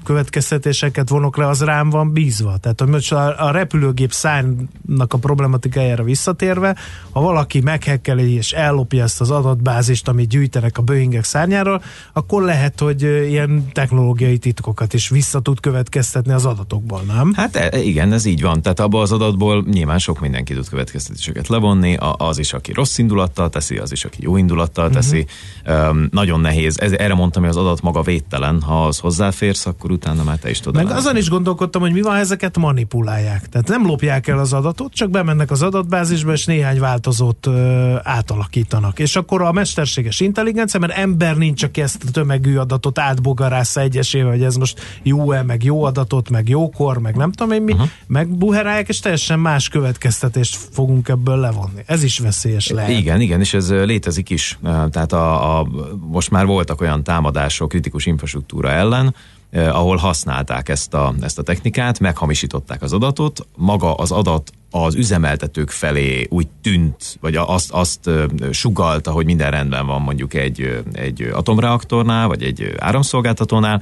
[0.03, 2.57] következtetéseket vonok le, az rám van bízva.
[2.57, 6.75] Tehát, most a, a repülőgép szárnak a problematikájára visszatérve,
[7.11, 11.81] ha valaki meghekkeli és ellopja ezt az adatbázist, amit gyűjtenek a Boeingek szárnyáról,
[12.13, 17.33] akkor lehet, hogy ilyen technológiai titkokat is vissza tud következtetni az adatokból, nem?
[17.35, 18.61] Hát e, igen, ez így van.
[18.61, 23.49] Tehát abban az adatból nyilván sok mindenki tud következtetéseket levonni, az is, aki rossz indulattal
[23.49, 25.25] teszi, az is, aki jó indulattal teszi.
[25.65, 25.89] Uh-huh.
[25.89, 26.79] Um, nagyon nehéz.
[26.79, 28.61] Ez, erre mondtam, hogy az adat maga védtelen.
[28.61, 30.83] Ha az hozzáférsz, akkor utána már te is tudod.
[30.83, 33.49] Meg azon is gondolkodtam, hogy mi van, ezeket manipulálják.
[33.49, 38.99] Tehát nem lopják el az adatot, csak bemennek az adatbázisba, és néhány változót ö, átalakítanak.
[38.99, 44.31] És akkor a mesterséges intelligencia, mert ember nincs, aki ezt a tömegű adatot átbogarásza egyesével,
[44.31, 47.87] hogy ez most jó-e, meg jó adatot, meg jókor, meg nem tudom én mi, uh-huh.
[48.07, 51.81] megbuherálják, és teljesen más következtetést fogunk ebből levonni.
[51.85, 52.89] Ez is veszélyes lehet.
[52.89, 54.59] Igen, igen, és ez létezik is.
[54.63, 55.67] Tehát a, a,
[55.99, 59.15] most már voltak olyan támadások kritikus infrastruktúra ellen,
[59.51, 65.69] ahol használták ezt a, ezt a technikát, meghamisították az adatot, maga az adat az üzemeltetők
[65.69, 68.09] felé úgy tűnt, vagy azt, azt
[68.51, 73.81] sugalta, hogy minden rendben van mondjuk egy, egy atomreaktornál, vagy egy áramszolgáltatónál,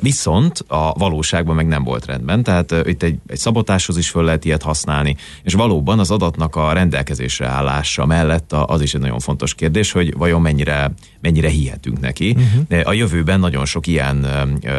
[0.00, 4.44] viszont a valóságban meg nem volt rendben, tehát itt egy, egy szabotáshoz is föl lehet
[4.44, 9.54] ilyet használni, és valóban az adatnak a rendelkezésre állása mellett az is egy nagyon fontos
[9.54, 12.36] kérdés, hogy vajon mennyire, mennyire hihetünk neki.
[12.38, 12.88] Uh-huh.
[12.88, 14.26] A jövőben nagyon sok ilyen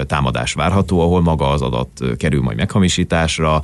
[0.07, 3.61] támadás várható, ahol maga az adat kerül majd meghamisításra,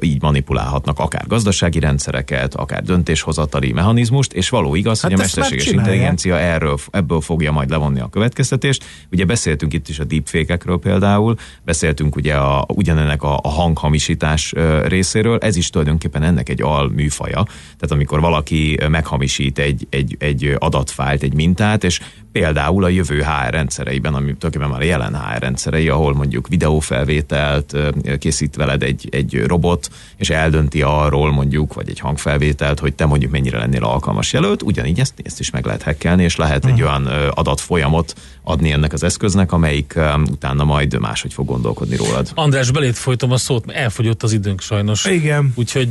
[0.00, 5.22] így manipulálhatnak akár akár gazdasági rendszereket, akár döntéshozatali mechanizmust, és való igaz, hát hogy a
[5.22, 8.84] mesterséges intelligencia erről, ebből fogja majd levonni a következtetést.
[9.12, 14.52] Ugye beszéltünk itt is a deepfake-ekről például, beszéltünk ugye a, ugyanennek a, a hanghamisítás
[14.84, 17.42] részéről, ez is tulajdonképpen ennek egy alműfaja.
[17.44, 22.00] Tehát amikor valaki meghamisít egy, egy, egy adatfájlt, egy mintát, és
[22.34, 27.76] például a jövő HR rendszereiben, ami tulajdonképpen már a jelen HR rendszerei, ahol mondjuk videófelvételt
[28.18, 33.30] készít veled egy, egy robot, és eldönti arról mondjuk, vagy egy hangfelvételt, hogy te mondjuk
[33.30, 36.82] mennyire lennél alkalmas jelölt, ugyanígy ezt, ezt is meg lehet hekkelni, és lehet egy hmm.
[36.82, 39.98] olyan adatfolyamot adni ennek az eszköznek, amelyik
[40.30, 42.30] utána majd máshogy fog gondolkodni rólad.
[42.34, 45.04] András, belét folytom a szót, mert elfogyott az időnk sajnos.
[45.04, 45.52] Igen.
[45.54, 45.90] Úgyhogy,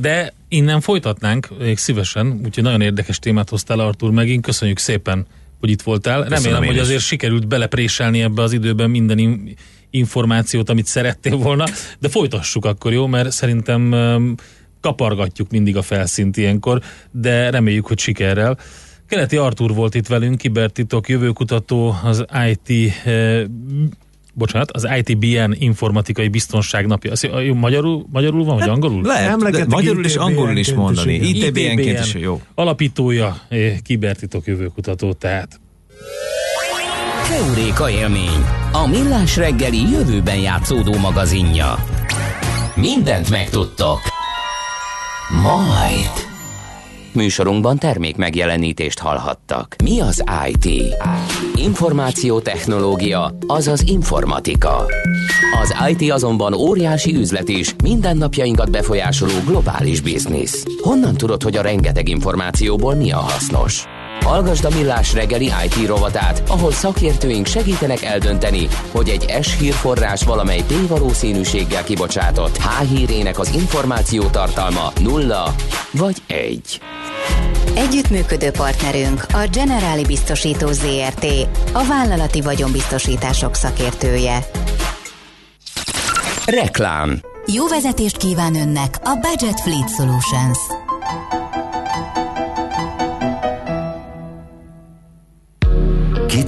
[0.00, 5.26] de innen folytatnánk, még szívesen, úgyhogy nagyon érdekes témát hoztál Artur megint, köszönjük szépen
[5.62, 6.22] hogy itt voltál.
[6.22, 9.58] Köszönöm Remélem, hogy azért sikerült belepréselni ebbe az időben minden in-
[9.90, 11.64] információt, amit szerettél volna,
[11.98, 13.06] de folytassuk akkor, jó?
[13.06, 13.94] Mert szerintem
[14.80, 18.58] kapargatjuk mindig a felszínt ilyenkor, de reméljük, hogy sikerrel.
[19.06, 22.92] Keleti Artur volt itt velünk, kibertitok jövőkutató, az IT
[24.32, 27.10] bocsánat, az ITBN informatikai biztonság napja.
[27.10, 29.02] Az, magyarul, magyarul van, vagy hát, angolul?
[29.02, 31.14] Lehet, de magyarul és angolul is mondani.
[31.14, 32.40] ITBN-ként is jó.
[32.54, 35.60] Alapítója, eh, kibertitok jövőkutató, tehát.
[37.28, 41.74] Keuréka élmény, a millás reggeli jövőben játszódó magazinja.
[42.74, 44.00] Mindent megtudtok.
[45.42, 46.31] Majd.
[47.14, 49.76] Műsorunkban termék megjelenítést hallhattak.
[49.84, 50.94] Mi az IT?
[51.54, 54.86] Információtechnológia, azaz informatika.
[55.62, 60.64] Az IT azonban óriási üzlet is, mindennapjainkat befolyásoló globális biznisz.
[60.82, 63.84] Honnan tudod, hogy a rengeteg információból mi a hasznos?
[64.22, 70.62] Hallgasd a Millás reggeli IT rovatát, ahol szakértőink segítenek eldönteni, hogy egy S hírforrás valamely
[70.66, 75.54] P valószínűséggel kibocsátott H hírének az információ tartalma nulla
[75.92, 76.80] vagy egy.
[77.74, 81.26] Együttműködő partnerünk a Generáli Biztosító ZRT,
[81.72, 84.46] a vállalati vagyonbiztosítások szakértője.
[86.46, 90.58] Reklám Jó vezetést kíván önnek a Budget Fleet Solutions.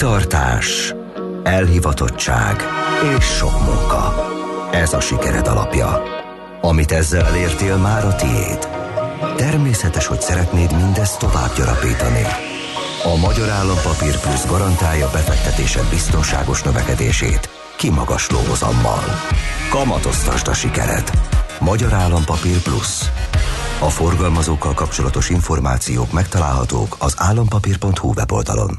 [0.04, 0.94] Kitartás,
[1.42, 2.62] elhivatottság
[3.18, 4.30] és sok munka.
[4.72, 6.02] Ez a sikered alapja.
[6.60, 8.68] Amit ezzel elértél, már a tiéd.
[9.36, 12.22] Természetes, hogy szeretnéd mindezt tovább gyarapítani.
[13.04, 19.04] A Magyar Állampapír Plusz garantálja befektetésed biztonságos növekedését kimagasló hozammal.
[19.70, 21.10] Kamatoztasd a sikered.
[21.60, 23.10] Magyar Állampapír Plusz.
[23.80, 28.78] A forgalmazókkal kapcsolatos információk megtalálhatók az állampapír.hu weboldalon.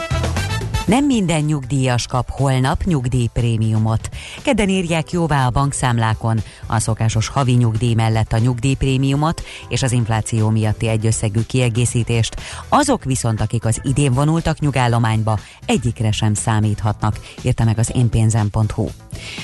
[0.91, 4.09] Nem minden nyugdíjas kap holnap nyugdíjprémiumot.
[4.43, 10.49] Kedden írják jóvá a bankszámlákon a szokásos havi nyugdíj mellett a nyugdíjprémiumot és az infláció
[10.49, 12.35] miatti egyösszegű kiegészítést.
[12.69, 18.87] Azok viszont, akik az idén vonultak nyugállományba, egyikre sem számíthatnak, írta meg az énpénzem.hu.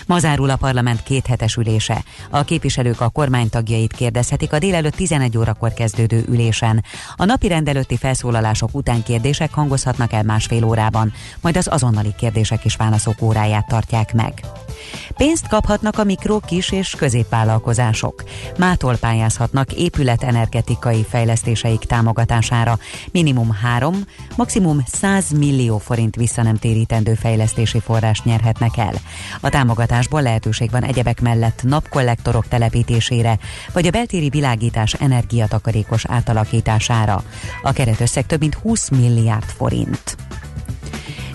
[0.05, 2.03] Ma zárul a parlament kéthetes ülése.
[2.29, 6.83] A képviselők a kormány tagjait kérdezhetik a délelőtt 11 órakor kezdődő ülésen.
[7.15, 12.75] A napi rendelőtti felszólalások után kérdések hangozhatnak el másfél órában, majd az azonnali kérdések és
[12.75, 14.33] válaszok óráját tartják meg.
[15.17, 18.23] Pénzt kaphatnak a mikro, kis és középvállalkozások.
[18.57, 22.79] Mától pályázhatnak épületenergetikai fejlesztéseik támogatására.
[23.11, 23.95] Minimum 3,
[24.35, 28.93] maximum 100 millió forint visszanemtérítendő fejlesztési forrást nyerhetnek el.
[29.41, 33.37] A támogatásból lehetőség van egyebek mellett napkollektorok telepítésére,
[33.73, 37.23] vagy a beltéri világítás energiatakarékos átalakítására.
[37.61, 40.17] A keretösszeg több mint 20 milliárd forint.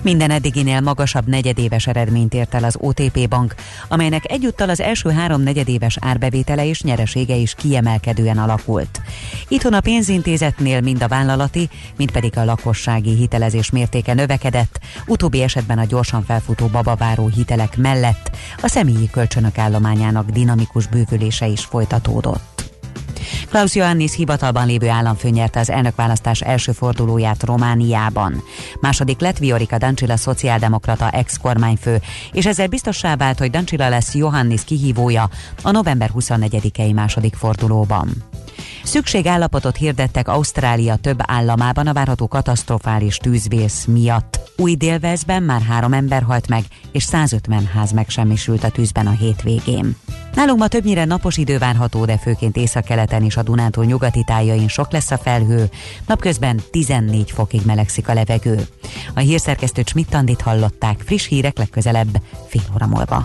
[0.03, 3.55] Minden eddiginél magasabb negyedéves eredményt ért el az OTP bank,
[3.89, 9.01] amelynek egyúttal az első három negyedéves árbevétele és nyeresége is kiemelkedően alakult.
[9.49, 15.79] Itthon a pénzintézetnél mind a vállalati, mind pedig a lakossági hitelezés mértéke növekedett, utóbbi esetben
[15.79, 22.52] a gyorsan felfutó babaváró hitelek mellett a személyi kölcsönök állományának dinamikus bővülése is folytatódott.
[23.49, 28.43] Klaus Johannis hivatalban lévő államfő nyerte az elnökválasztás első fordulóját Romániában.
[28.81, 32.01] Második lett Viorika Dancsila szociáldemokrata ex-kormányfő,
[32.33, 35.31] és ezzel biztossá vált, hogy Dancsila lesz Johannis kihívója
[35.63, 38.32] a november 24-i második fordulóban.
[38.83, 44.41] Szükségállapotot hirdettek Ausztrália több államában a várható katasztrofális tűzvész miatt.
[44.57, 49.97] Új délvezben már három ember halt meg, és 150 ház megsemmisült a tűzben a hétvégén.
[50.35, 54.93] Nálunk ma többnyire napos idő várható, de főként északkeleten és a Dunántúl nyugati tájain sok
[54.93, 55.71] lesz a felhő.
[56.07, 58.67] Napközben 14 fokig melegszik a levegő.
[59.15, 63.25] A hírszerkesztő Csmittandit hallották, friss hírek legközelebb fél óra múlva.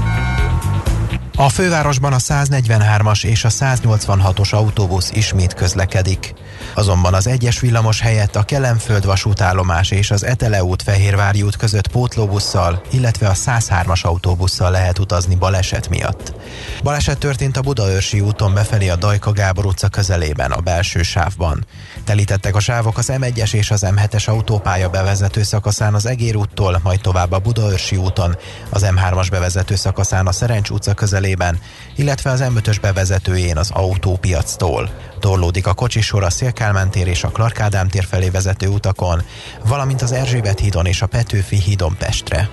[1.43, 6.33] a fővárosban a 143-as és a 186-os autóbusz ismét közlekedik.
[6.73, 11.87] Azonban az egyes villamos helyett a Kelemföld vasútállomás és az Etele út Fehérvári út között
[11.87, 16.33] pótlóbusszal, illetve a 103-as autóbusszal lehet utazni baleset miatt.
[16.83, 21.65] Baleset történt a Budaörsi úton befelé a Dajka Gábor utca közelében, a belső sávban.
[22.03, 27.01] Telítettek a sávok az M1-es és az M7-es autópálya bevezető szakaszán az Egér úttól, majd
[27.01, 28.37] tovább a Budaörsi úton,
[28.69, 31.29] az M3-as bevezető szakaszán a Szerencs utca közelében,
[31.95, 34.89] illetve az M5-ös bevezetőjén az autópiactól.
[35.19, 39.23] Torlódik a kocsisor a Szélkálmán tér és a Clark tér felé vezető utakon,
[39.65, 42.49] valamint az Erzsébet hídon és a Petőfi hídon Pestre.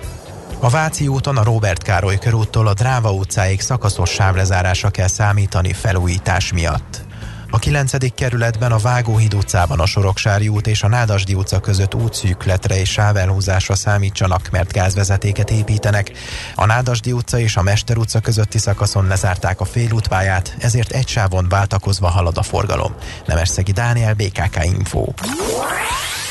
[0.59, 6.53] A Váci úton a Robert Károly körúttól a Dráva utcáig szakaszos sávlezárásra kell számítani felújítás
[6.53, 7.07] miatt.
[7.51, 8.13] A 9.
[8.15, 13.75] kerületben a Vágóhíd utcában a Soroksári út és a Nádasdi utca között útszűkletre és sávelhúzásra
[13.75, 16.11] számítsanak, mert gázvezetéket építenek.
[16.55, 21.45] A Nádasdi utca és a Mester utca közötti szakaszon lezárták a félútpályát, ezért egy sávon
[21.49, 22.95] váltakozva halad a forgalom.
[23.25, 25.05] Nemesszegi Dániel, BKK Info.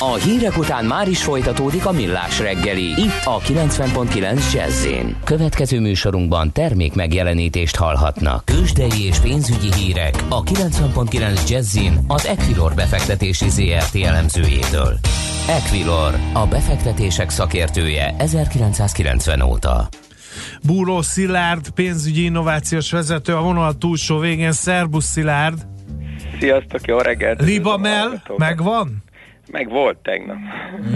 [0.01, 2.83] A hírek után már is folytatódik a millás reggeli.
[2.83, 4.87] Itt a 90.9 jazz
[5.25, 8.45] Következő műsorunkban termék megjelenítést hallhatnak.
[8.45, 14.99] Kősdei és pénzügyi hírek a 90.9 jazz az Equilor befektetési ZRT elemzőjétől.
[15.49, 19.89] Equilor, a befektetések szakértője 1990 óta.
[20.63, 24.53] Búró Szilárd, pénzügyi innovációs vezető a vonal túlsó végén.
[24.53, 25.67] Szerbusz Szilárd!
[26.41, 27.41] Sziasztok, jó reggelt!
[27.43, 29.07] Libamel, megvan?
[29.51, 30.37] Meg volt tegnap.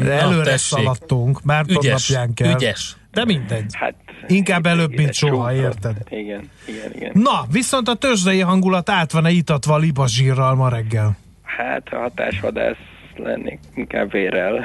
[0.02, 2.54] De előre Na, szaladtunk, már ügyes, napján kell.
[2.54, 2.96] Ügyes.
[3.10, 3.64] De mindegy.
[3.72, 3.94] Hát,
[4.26, 5.96] Inkább előbb, mint soha, érted?
[6.08, 7.10] Igen, igen, igen.
[7.14, 11.16] Na, viszont a tőzsdei hangulat át van-e itatva a libazsírral ma reggel?
[11.42, 12.76] Hát a hatásvadász
[13.18, 14.64] lennék inkább vérrel,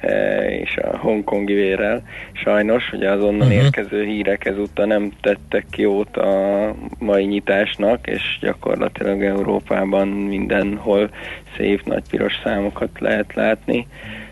[0.00, 2.02] e, és a hongkongi vérrel.
[2.32, 3.64] Sajnos, ugye az onnan uh-huh.
[3.64, 11.10] érkező hírek ezúttal nem tettek jót a mai nyitásnak, és gyakorlatilag Európában mindenhol
[11.56, 13.86] szép nagy piros számokat lehet látni.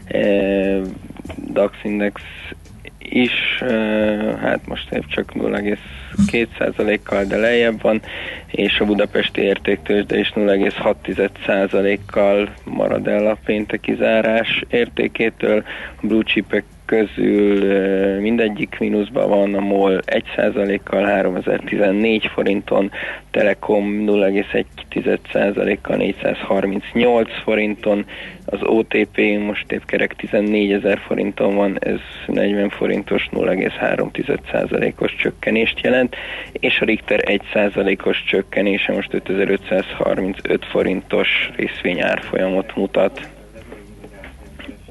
[0.07, 0.21] E,
[1.53, 2.23] DAX Index
[2.99, 3.63] is,
[4.41, 5.35] hát most épp csak
[6.17, 8.03] 0,2%-kal, de lejjebb van,
[8.47, 15.65] és a budapesti értéktősde is 0,6%-kal marad el a pénteki zárás értékétől.
[16.03, 22.91] A blue chipek közül mindegyik mínuszban van, a MOL 1%-kal 3014 forinton,
[23.31, 28.05] Telekom 0,1%-kal 438 forinton,
[28.45, 36.17] az OTP most épp kerek 14 ezer forinton van, ez 40 forintos 0,3%-os csökkenést jelent,
[36.53, 43.32] és a Richter 1%-os csökkenése most 5535 forintos részvényárfolyamot mutat.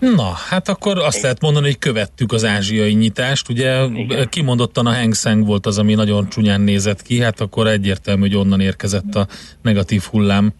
[0.01, 3.49] Na, hát akkor azt lehet mondani, hogy követtük az ázsiai nyitást.
[3.49, 4.29] Ugye Igen.
[4.29, 8.35] kimondottan a Hang Seng volt az, ami nagyon csúnyán nézett ki, hát akkor egyértelmű, hogy
[8.35, 9.27] onnan érkezett a
[9.61, 10.53] negatív hullám.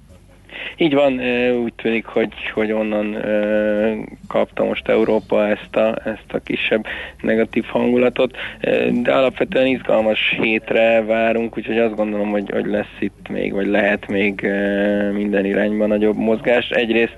[0.77, 1.19] Így van,
[1.63, 3.17] úgy tűnik, hogy, hogy onnan
[4.27, 6.85] kapta most Európa ezt a, ezt a kisebb
[7.21, 8.37] negatív hangulatot,
[8.91, 14.07] de alapvetően izgalmas hétre várunk, úgyhogy azt gondolom, hogy, hogy lesz itt még, vagy lehet
[14.07, 14.47] még
[15.13, 16.69] minden irányban nagyobb mozgás.
[16.69, 17.17] Egyrészt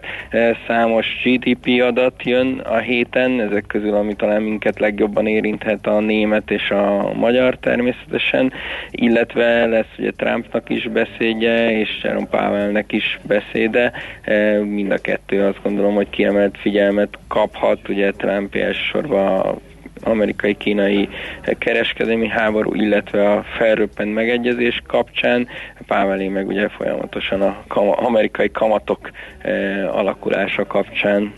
[0.68, 6.52] számos GDP adat jön a héten, ezek közül, ami talán minket legjobban érinthet a német
[6.52, 8.54] és a magyar természetesen,
[8.92, 13.92] illetve lesz ugye Trumpnak is beszédje, és Jerome Powellnek is beszéde.
[14.22, 19.62] E, mind a kettő azt gondolom, hogy kiemelt figyelmet kaphat, ugye Trump elsősorban
[20.04, 21.10] amerikai-kínai
[21.58, 25.48] kereskedelmi háború, illetve a felröppent megegyezés kapcsán.
[25.88, 29.52] Pávelé meg ugye folyamatosan a kama, amerikai kamatok e,
[29.90, 31.34] alakulása kapcsán.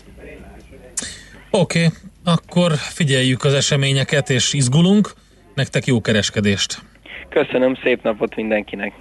[1.50, 5.10] Oké, okay, akkor figyeljük az eseményeket és izgulunk.
[5.54, 6.78] Nektek jó kereskedést!
[7.28, 8.92] Köszönöm, szép napot mindenkinek!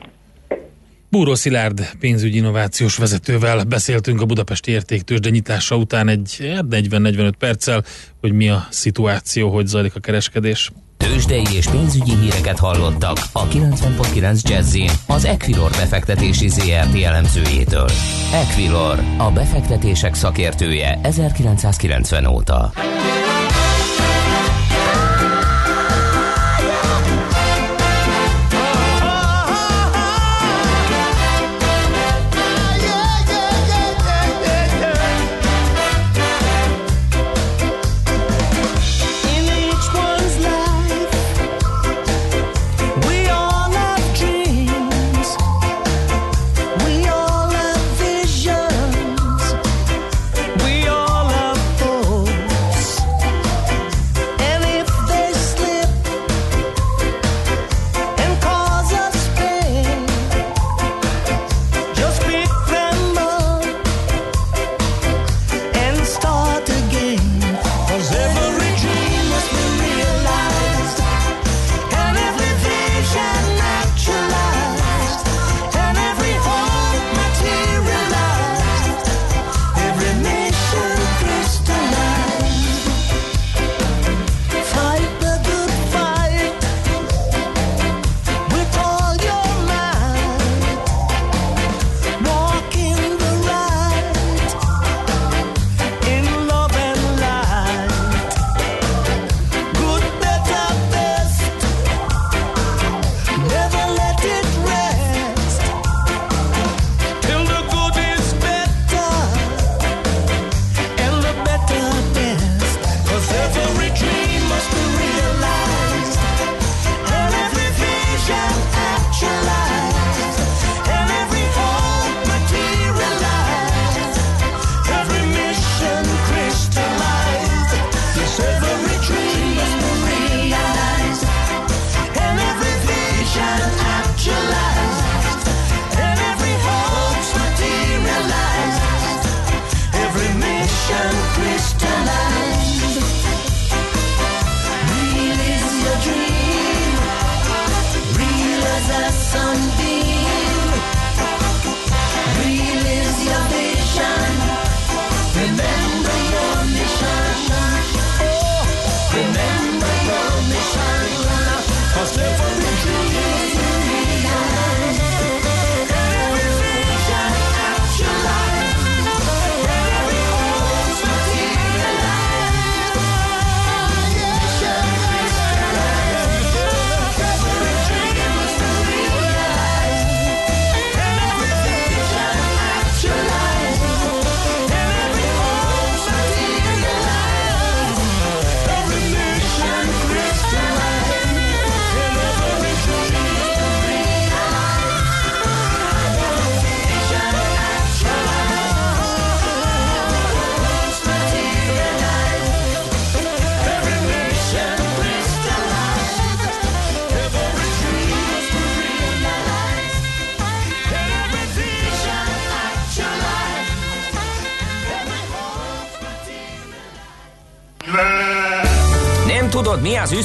[1.16, 7.84] Búró Szilárd pénzügyi innovációs vezetővel beszéltünk a Budapesti Értéktősde nyitása után egy 40-45 hát perccel,
[8.22, 10.72] hogy mi a szituáció, hogy zajlik a kereskedés.
[10.98, 17.90] Tőzsdei és pénzügyi híreket hallottak a 90.9 jazz az Equilor befektetési ZRT elemzőjétől.
[18.34, 22.72] Equilor, a befektetések szakértője 1990 óta.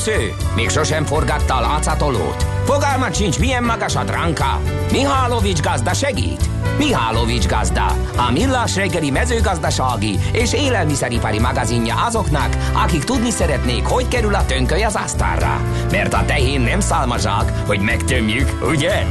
[0.01, 0.35] Üsző?
[0.55, 2.47] Még sosem forgatta a látszatolót?
[2.65, 4.61] Fogalmat sincs, milyen magas a dránka?
[4.91, 6.49] Mihálovics gazda segít?
[6.79, 7.87] Mihálovics gazda,
[8.17, 14.83] a millás reggeli mezőgazdasági és élelmiszeripari magazinja azoknak, akik tudni szeretnék, hogy kerül a tönköly
[14.83, 15.61] az asztalra.
[15.91, 19.05] Mert a tehén nem szálmazsák, hogy megtömjük, ugye?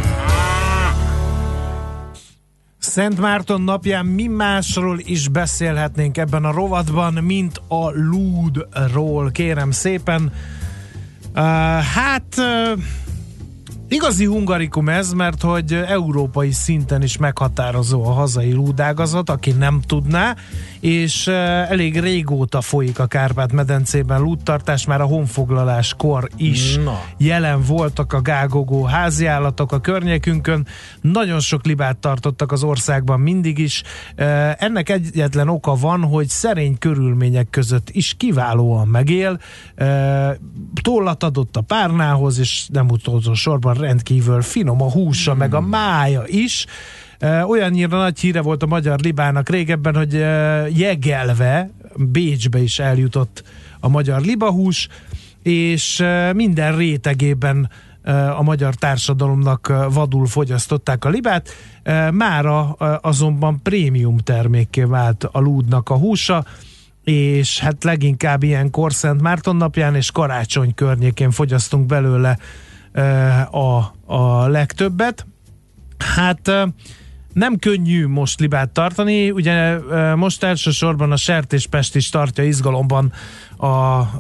[2.78, 10.34] Szent Márton napján mi másról is beszélhetnénk ebben a rovatban, mint a lúdról, kérem szépen.
[11.40, 11.46] Uh,
[11.84, 12.80] hát uh,
[13.92, 20.36] Igazi hungarikum ez, mert hogy európai szinten is meghatározó a hazai lúdágazat, aki nem tudná,
[20.80, 27.02] és elég régóta folyik a Kárpát-medencében lúdtartás, már a honfoglaláskor is Na.
[27.18, 30.68] jelen voltak a gágogó háziállatok a környékünkön,
[31.02, 33.84] nagyon sok libát tartottak az országban mindig is.
[34.58, 39.40] Ennek egyetlen oka van, hogy szerény körülmények között is kiválóan megél,
[40.82, 45.40] tollat adott a párnához, és nem utolsó sorban rendkívül finom a húsa, hmm.
[45.40, 46.66] meg a mája is.
[47.48, 50.14] Olyannyira nagy híre volt a magyar libának régebben, hogy
[50.80, 53.44] jegelve Bécsbe is eljutott
[53.80, 54.88] a magyar libahús,
[55.44, 56.04] és
[56.34, 57.70] minden rétegében
[58.38, 61.50] a magyar társadalomnak vadul fogyasztották a libát.
[62.12, 66.46] Mára azonban prémium termékké vált a lúdnak a húsa,
[67.04, 72.38] és hát leginkább ilyenkor Szent Márton napján és karácsony környékén fogyasztunk belőle
[73.52, 75.26] a, a legtöbbet.
[76.16, 76.52] Hát
[77.34, 79.78] nem könnyű most libát tartani, ugye
[80.16, 83.14] most elsősorban a sertéspest is tartja izgalomban
[83.60, 83.68] a,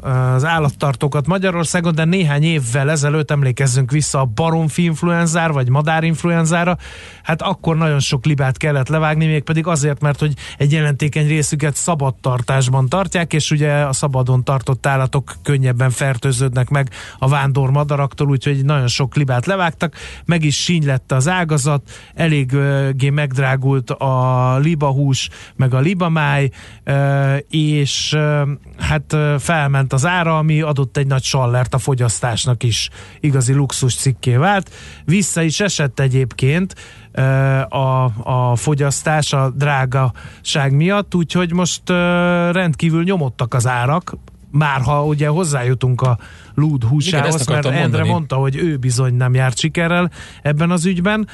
[0.07, 6.77] az állattartókat Magyarországon, de néhány évvel ezelőtt emlékezzünk vissza a baromfi influenzára, vagy madárinfluenzára,
[7.23, 11.75] hát akkor nagyon sok libát kellett levágni, még pedig azért, mert hogy egy jelentékeny részüket
[11.75, 16.89] szabad tartásban tartják, és ugye a szabadon tartott állatok könnyebben fertőződnek meg
[17.19, 19.95] a vándor madaraktól, úgyhogy nagyon sok libát levágtak,
[20.25, 21.89] meg is síny lett az ágazat,
[22.99, 26.49] eléggé megdrágult a libahús, meg a libamáj,
[27.49, 28.17] és
[28.77, 32.89] hát felment az ára, ami adott egy nagy sallert a fogyasztásnak is.
[33.19, 34.71] Igazi luxus cikké vált.
[35.05, 36.75] Vissza is esett egyébként
[37.69, 41.89] a, a fogyasztás a drágaság miatt, úgyhogy most
[42.51, 44.17] rendkívül nyomottak az árak,
[44.51, 46.17] már ha ugye hozzájutunk a
[46.55, 48.09] lúd húsához, mert Endre mondani.
[48.09, 51.27] mondta, hogy ő bizony nem járt sikerrel ebben az ügyben.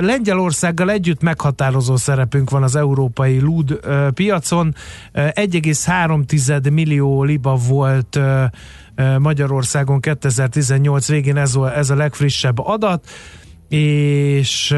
[0.00, 3.80] Lengyelországgal együtt meghatározó szerepünk van az európai lúd
[4.14, 4.74] piacon.
[5.14, 8.20] 1,3 millió liba volt
[9.18, 13.08] Magyarországon 2018 végén ez, ez a legfrissebb adat,
[13.68, 14.72] és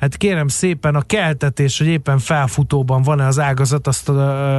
[0.00, 4.08] hát kérem szépen a keltetés, hogy éppen felfutóban van-e az ágazat, azt,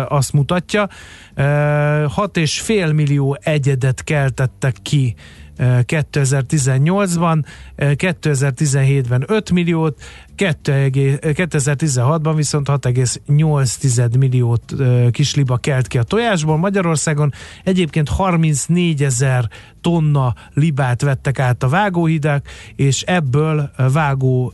[0.07, 0.87] azt mutatja.
[1.35, 5.15] 6,5 millió egyedet keltettek ki
[5.59, 7.43] 2018-ban,
[7.77, 10.01] 2017-ben 5 milliót,
[10.37, 14.73] 2016-ban viszont 6,8 milliót
[15.11, 16.57] kisliba kelt ki a tojásból.
[16.57, 17.33] Magyarországon
[17.63, 19.49] egyébként 34 ezer
[19.81, 24.53] tonna libát vettek át a vágóhidák, és ebből vágó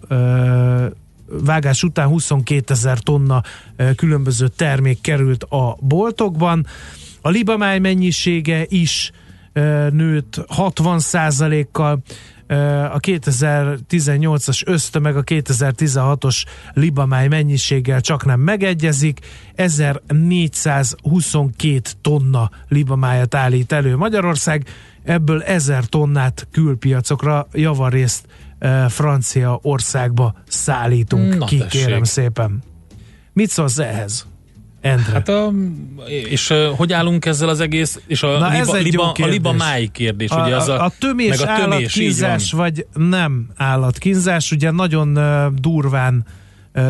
[1.43, 3.41] vágás után 22 ezer tonna
[3.95, 6.67] különböző termék került a boltokban.
[7.21, 9.11] A libamáj mennyisége is
[9.91, 10.99] nőtt 60
[11.71, 12.01] kal
[12.91, 16.43] a 2018-as ösztömeg a 2016-os
[16.73, 19.19] libamáj mennyiséggel csak nem megegyezik,
[19.55, 24.65] 1422 tonna libamájat állít elő Magyarország,
[25.03, 28.25] ebből 1000 tonnát külpiacokra javarészt
[28.87, 31.81] Francia országba szállítunk Na ki, tessék.
[31.81, 32.63] kérem szépen.
[33.33, 34.27] Mit szólsz ehhez?
[34.83, 35.11] Endre.
[35.11, 35.51] Hát a,
[36.05, 39.87] és uh, hogy állunk ezzel az egész, és a, Na liba, liba, a liba máj
[39.87, 44.71] kérdés, a, ugye az a, a tömés, meg a tömés állatkínzás, vagy nem állatkínzás, ugye
[44.71, 45.19] nagyon
[45.55, 46.25] durván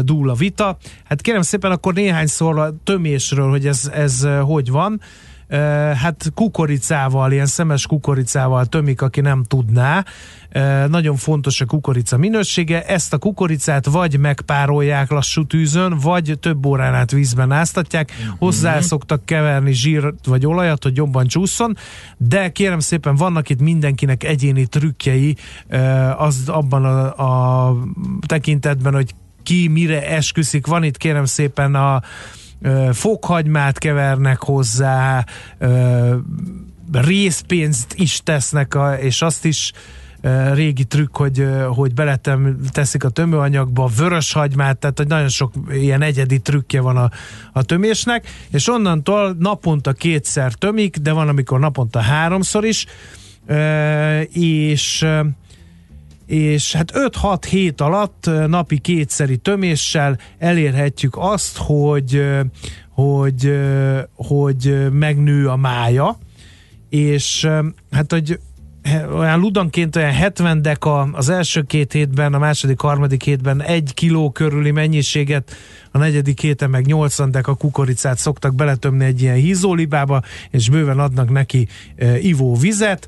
[0.01, 0.77] dúl a vita.
[1.03, 5.01] Hát kérem szépen akkor néhány szor a tömésről, hogy ez, ez hogy van
[5.95, 10.05] hát kukoricával, ilyen szemes kukoricával tömik, aki nem tudná.
[10.87, 12.85] Nagyon fontos a kukorica minősége.
[12.85, 18.11] Ezt a kukoricát vagy megpárolják lassú tűzön, vagy több órán át vízben áztatják.
[18.13, 18.31] Mm-hmm.
[18.37, 21.77] Hozzá szoktak keverni zsírt vagy olajat, hogy jobban csúszson,
[22.17, 25.35] de kérem szépen vannak itt mindenkinek egyéni trükkjei
[26.17, 27.75] az abban a, a
[28.25, 29.13] tekintetben, hogy
[29.43, 30.67] ki mire esküszik.
[30.67, 32.01] Van itt kérem szépen a
[32.91, 35.25] fokhagymát kevernek hozzá,
[36.91, 39.71] részpénzt is tesznek, a, és azt is
[40.53, 46.01] régi trükk, hogy, hogy beletem teszik a tömőanyagba vörös hagymát, tehát hogy nagyon sok ilyen
[46.01, 47.09] egyedi trükkje van a,
[47.51, 52.85] a tömésnek, és onnantól naponta kétszer tömik, de van, amikor naponta háromszor is,
[54.31, 55.05] és
[56.25, 62.23] és hát 5-6 hét alatt napi kétszeri töméssel elérhetjük azt, hogy,
[62.89, 63.59] hogy,
[64.15, 66.17] hogy megnő a mája,
[66.89, 67.49] és
[67.91, 68.39] hát, hogy
[69.17, 74.31] olyan ludanként olyan 70 deka az első két hétben, a második, harmadik hétben egy kiló
[74.31, 75.55] körüli mennyiséget,
[75.91, 81.29] a negyedik héten meg 80 deka kukoricát szoktak beletömni egy ilyen hízólibába, és bőven adnak
[81.29, 83.07] neki e, ivóvizet,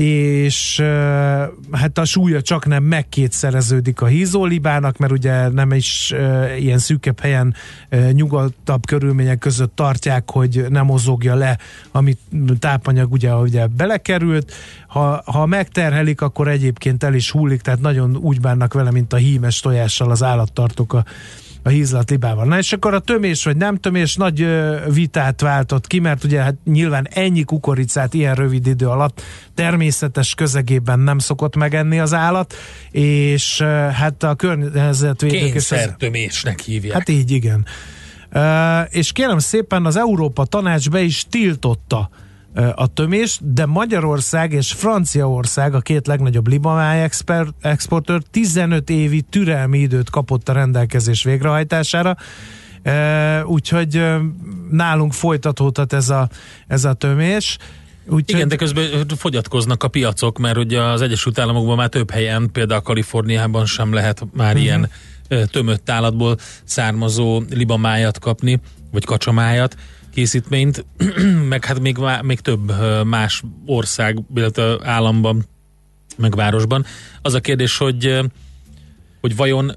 [0.00, 0.82] és
[1.70, 6.14] hát a súlya csak nem megkétszereződik a hízólibának, mert ugye nem is
[6.58, 7.54] ilyen szűkebb helyen
[8.10, 11.58] nyugodtabb körülmények között tartják, hogy nem mozogja le,
[11.90, 12.18] amit
[12.58, 14.52] tápanyag ugye, ugye belekerült.
[14.86, 19.16] Ha, ha megterhelik, akkor egyébként el is hullik, tehát nagyon úgy bánnak vele, mint a
[19.16, 21.04] hímes tojással az állattartók a
[21.62, 22.44] a hízlat libával.
[22.44, 24.46] Na és akkor a tömés vagy nem tömés nagy
[24.92, 29.22] vitát váltott ki, mert ugye hát nyilván ennyi kukoricát ilyen rövid idő alatt
[29.54, 32.54] természetes közegében nem szokott megenni az állat,
[32.90, 33.60] és
[33.92, 35.40] hát a környezetvédők...
[35.40, 36.92] Kényszertömésnek hívják.
[36.92, 37.66] Hát így, igen.
[38.32, 42.10] Uh, és kérem szépen az Európa Tanács be is tiltotta
[42.74, 47.08] a tömés, de Magyarország és Franciaország, a két legnagyobb libamáj
[47.60, 52.16] exportőr 15 évi türelmi időt kapott a rendelkezés végrehajtására,
[53.44, 54.04] úgyhogy
[54.70, 56.28] nálunk folytatódhat ez a,
[56.66, 57.58] ez a tömés.
[58.06, 62.50] Úgy, Igen, de közben fogyatkoznak a piacok, mert ugye az Egyesült Államokban már több helyen,
[62.52, 64.62] például Kaliforniában sem lehet már uh-huh.
[64.62, 64.90] ilyen
[65.50, 68.60] tömött állatból származó libamájat kapni,
[68.92, 69.76] vagy kacsamájat
[70.10, 70.84] készítményt,
[71.48, 72.72] meg hát még, még több
[73.04, 75.44] más ország, illetve államban,
[76.16, 76.84] meg városban.
[77.22, 78.20] Az a kérdés, hogy,
[79.20, 79.72] hogy vajon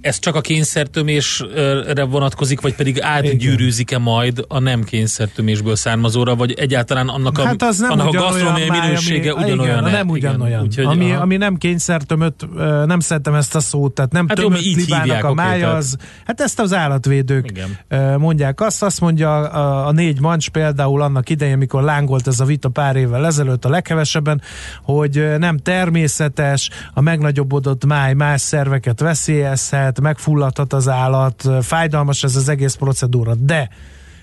[0.00, 7.08] ez csak a kényszertömésre vonatkozik, vagy pedig átgyűrűzik-e majd a nem kényszertömésből származóra, vagy egyáltalán
[7.08, 9.78] annak a, hát az nem annak a gasztronómiai minősége ami, ugyanolyan?
[9.78, 10.62] Igen, nem ugyanolyan.
[10.62, 12.46] Úgyhogy, ami, ami nem kényszertömött,
[12.86, 15.78] nem szeretem ezt a szót, tehát nem hát tömött jó, libának hívják, a mája, okay,
[15.78, 18.18] az, hát ezt az állatvédők igen.
[18.18, 18.60] mondják.
[18.60, 22.68] Azt azt mondja a, a négy mancs például annak idején, mikor lángolt ez a vita
[22.68, 24.42] pár évvel ezelőtt a leghevesebben,
[24.82, 32.36] hogy nem természetes, a megnagyobbodott máj más szerveket veszélyez, égezhet, megfulladhat az állat, fájdalmas ez
[32.36, 33.68] az egész procedúra, de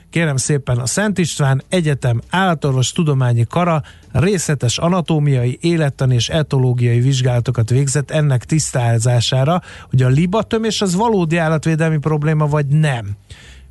[0.09, 7.69] kérem szépen a Szent István Egyetem állatorvos tudományi kara részletes anatómiai, élettani és etológiai vizsgálatokat
[7.69, 13.05] végzett ennek tisztázására, hogy a libatömés az valódi állatvédelmi probléma, vagy nem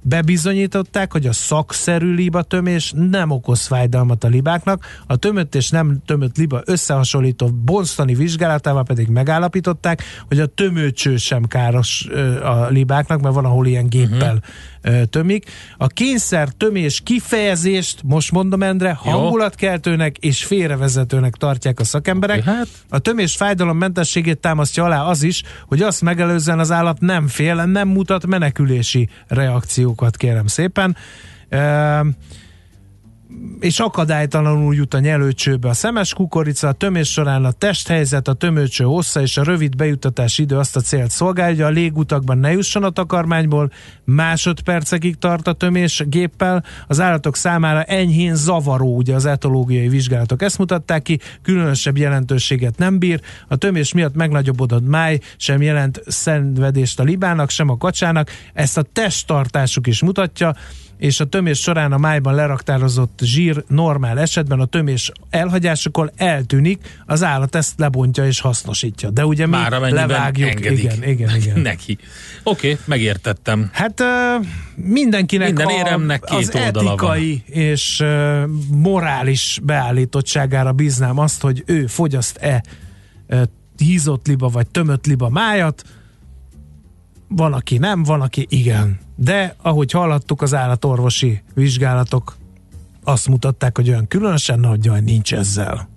[0.03, 6.37] bebizonyították, hogy a szakszerű libatömés nem okoz fájdalmat a libáknak, a tömött és nem tömött
[6.37, 12.09] liba összehasonlító bonsztani vizsgálatával pedig megállapították, hogy a tömőcső sem káros
[12.43, 14.45] a libáknak, mert van, ahol ilyen géppel uh-huh.
[15.11, 15.51] Tömik.
[15.77, 22.45] A kényszer tömés kifejezést, most mondom Endre, hangulatkeltőnek és félrevezetőnek tartják a szakemberek.
[22.45, 22.67] Hát.
[22.89, 27.89] A tömés fájdalommentességét támasztja alá az is, hogy azt megelőzően az állat nem fél, nem
[27.89, 30.97] mutat menekülési reakció reakciókat kérem szépen.
[31.49, 32.05] E,
[33.61, 38.85] és akadálytalanul jut a nyelőcsőbe a szemes kukorica, a tömés során a testhelyzet, a tömőcső
[38.85, 42.85] hossza és a rövid bejutatási idő azt a célt szolgálja, hogy a légutakban ne jusson
[42.85, 43.73] a takarmányból,
[44.05, 50.59] másodpercekig tart a tömés géppel, az állatok számára enyhén zavaró, ugye az etológiai vizsgálatok ezt
[50.59, 57.03] mutatták ki, különösebb jelentőséget nem bír, a tömés miatt megnagyobbodott máj sem jelent szenvedést a
[57.03, 60.55] libának, sem a kacsának, ezt a testtartásuk is mutatja,
[61.03, 67.23] és a tömés során a májban leraktározott zsír normál esetben a tömés elhagyásakor eltűnik, az
[67.23, 69.11] állat ezt lebontja és hasznosítja.
[69.11, 70.49] De ugye mi Már levágjuk.
[70.49, 70.79] Engedik.
[70.79, 71.61] Igen, igen, igen.
[71.71, 71.99] Neki.
[72.43, 73.71] Oké, okay, megértettem.
[73.73, 74.03] Hát
[74.77, 77.57] mindenkinek Minden éremnek két az etikai van.
[77.63, 78.05] és
[78.71, 82.63] morális beállítottságára bíznám azt, hogy ő fogyaszt-e
[83.77, 85.83] hízott liba vagy tömött liba májat,
[87.37, 88.99] van, aki nem, van, aki igen.
[89.17, 92.37] De, ahogy hallottuk, az állatorvosi vizsgálatok
[93.05, 95.89] azt mutatták, hogy olyan különösen nagy jaj nincs ezzel.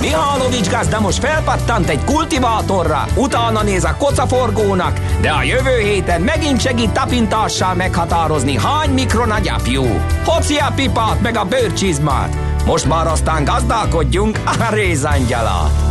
[0.00, 6.60] Mihálovics gazda most felpattant egy kultivátorra, utána néz a kocaforgónak, de a jövő héten megint
[6.60, 9.84] segít tapintással meghatározni, hány mikron a gyapjú.
[10.24, 12.36] Hoci a pipát meg a bőrcsizmát.
[12.66, 15.89] Most már aztán gazdálkodjunk a rézangyala.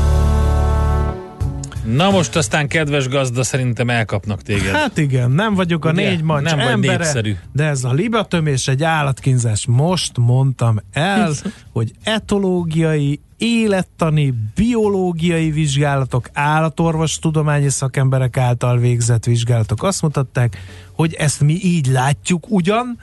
[1.95, 4.75] Na most aztán, kedves gazda, szerintem elkapnak téged.
[4.75, 6.09] Hát igen, nem vagyok a Ugye?
[6.09, 7.35] négy mancs nem embere, vagy népszerű.
[7.51, 9.65] de ez a libatömés egy állatkínzás.
[9.65, 11.33] Most mondtam el,
[11.73, 20.57] hogy etológiai élettani, biológiai vizsgálatok, állatorvos tudományi szakemberek által végzett vizsgálatok azt mutatták,
[20.91, 22.99] hogy ezt mi így látjuk ugyan,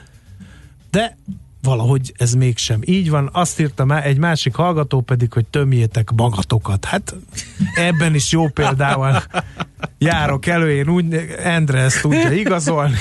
[0.91, 1.16] de
[1.67, 3.29] valahogy ez mégsem így van.
[3.33, 6.85] Azt írtam el, egy másik hallgató pedig, hogy tömjétek magatokat.
[6.85, 7.14] Hát
[7.75, 9.23] ebben is jó példával
[9.99, 12.97] járok elő, én úgy, Endre ezt tudja igazolni.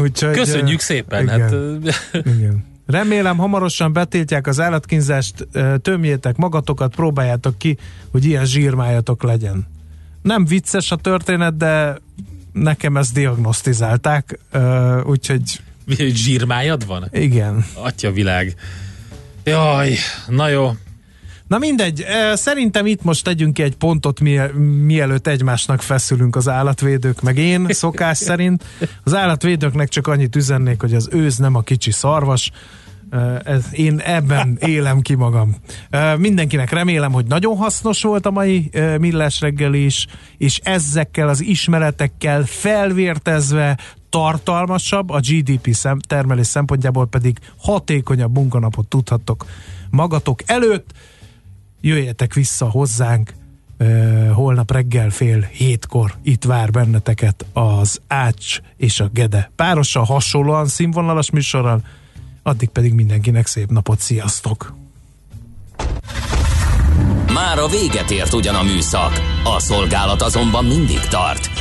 [0.00, 1.22] Úgyhogy, Köszönjük szépen.
[1.22, 2.64] Igen, hát, igen.
[2.86, 5.48] Remélem hamarosan betiltják az állatkínzást,
[5.82, 7.78] tömjétek magatokat, próbáljátok ki,
[8.10, 9.66] hogy ilyen zsírmájatok legyen.
[10.22, 11.98] Nem vicces a történet, de
[12.52, 14.38] nekem ezt diagnosztizálták,
[15.04, 15.60] úgyhogy...
[15.96, 17.08] Zsírmájad van?
[17.12, 17.64] Igen.
[17.74, 18.54] Atya világ.
[19.44, 20.70] Jaj, na jó.
[21.46, 24.20] Na mindegy, szerintem itt most tegyünk ki egy pontot,
[24.84, 28.64] mielőtt egymásnak feszülünk az állatvédők, meg én szokás szerint.
[29.04, 32.50] Az állatvédőknek csak annyit üzennék, hogy az őz nem a kicsi szarvas,
[33.44, 35.56] ez, én ebben élem ki magam.
[36.18, 40.06] Mindenkinek remélem, hogy nagyon hasznos volt a mai millás reggel is,
[40.38, 43.78] és ezekkel az ismeretekkel felvértezve
[44.08, 49.46] tartalmasabb, a GDP szem, termelés szempontjából pedig hatékonyabb munkanapot tudhattok
[49.90, 50.90] magatok előtt.
[51.80, 53.34] Jöjjetek vissza hozzánk
[54.32, 61.30] holnap reggel fél hétkor itt vár benneteket az Ács és a Gede párossal hasonlóan színvonalas
[61.30, 61.82] műsorral
[62.48, 64.74] Addig pedig mindenkinek szép napot, sziasztok!
[67.32, 69.12] Már a véget ért ugyan a műszak,
[69.44, 71.50] a szolgálat azonban mindig tart,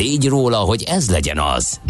[0.00, 1.80] tégy róla, hogy ez legyen az.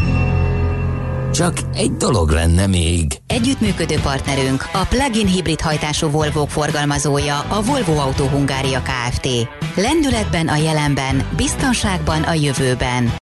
[1.32, 3.06] Csak egy dolog lenne még.
[3.26, 9.28] Együttműködő partnerünk a plug-in hibrid hajtású Volvo forgalmazója a Volvo Autó Hungária Kft.
[9.74, 13.12] Lendületben a jelenben, biztonságban a jövőben.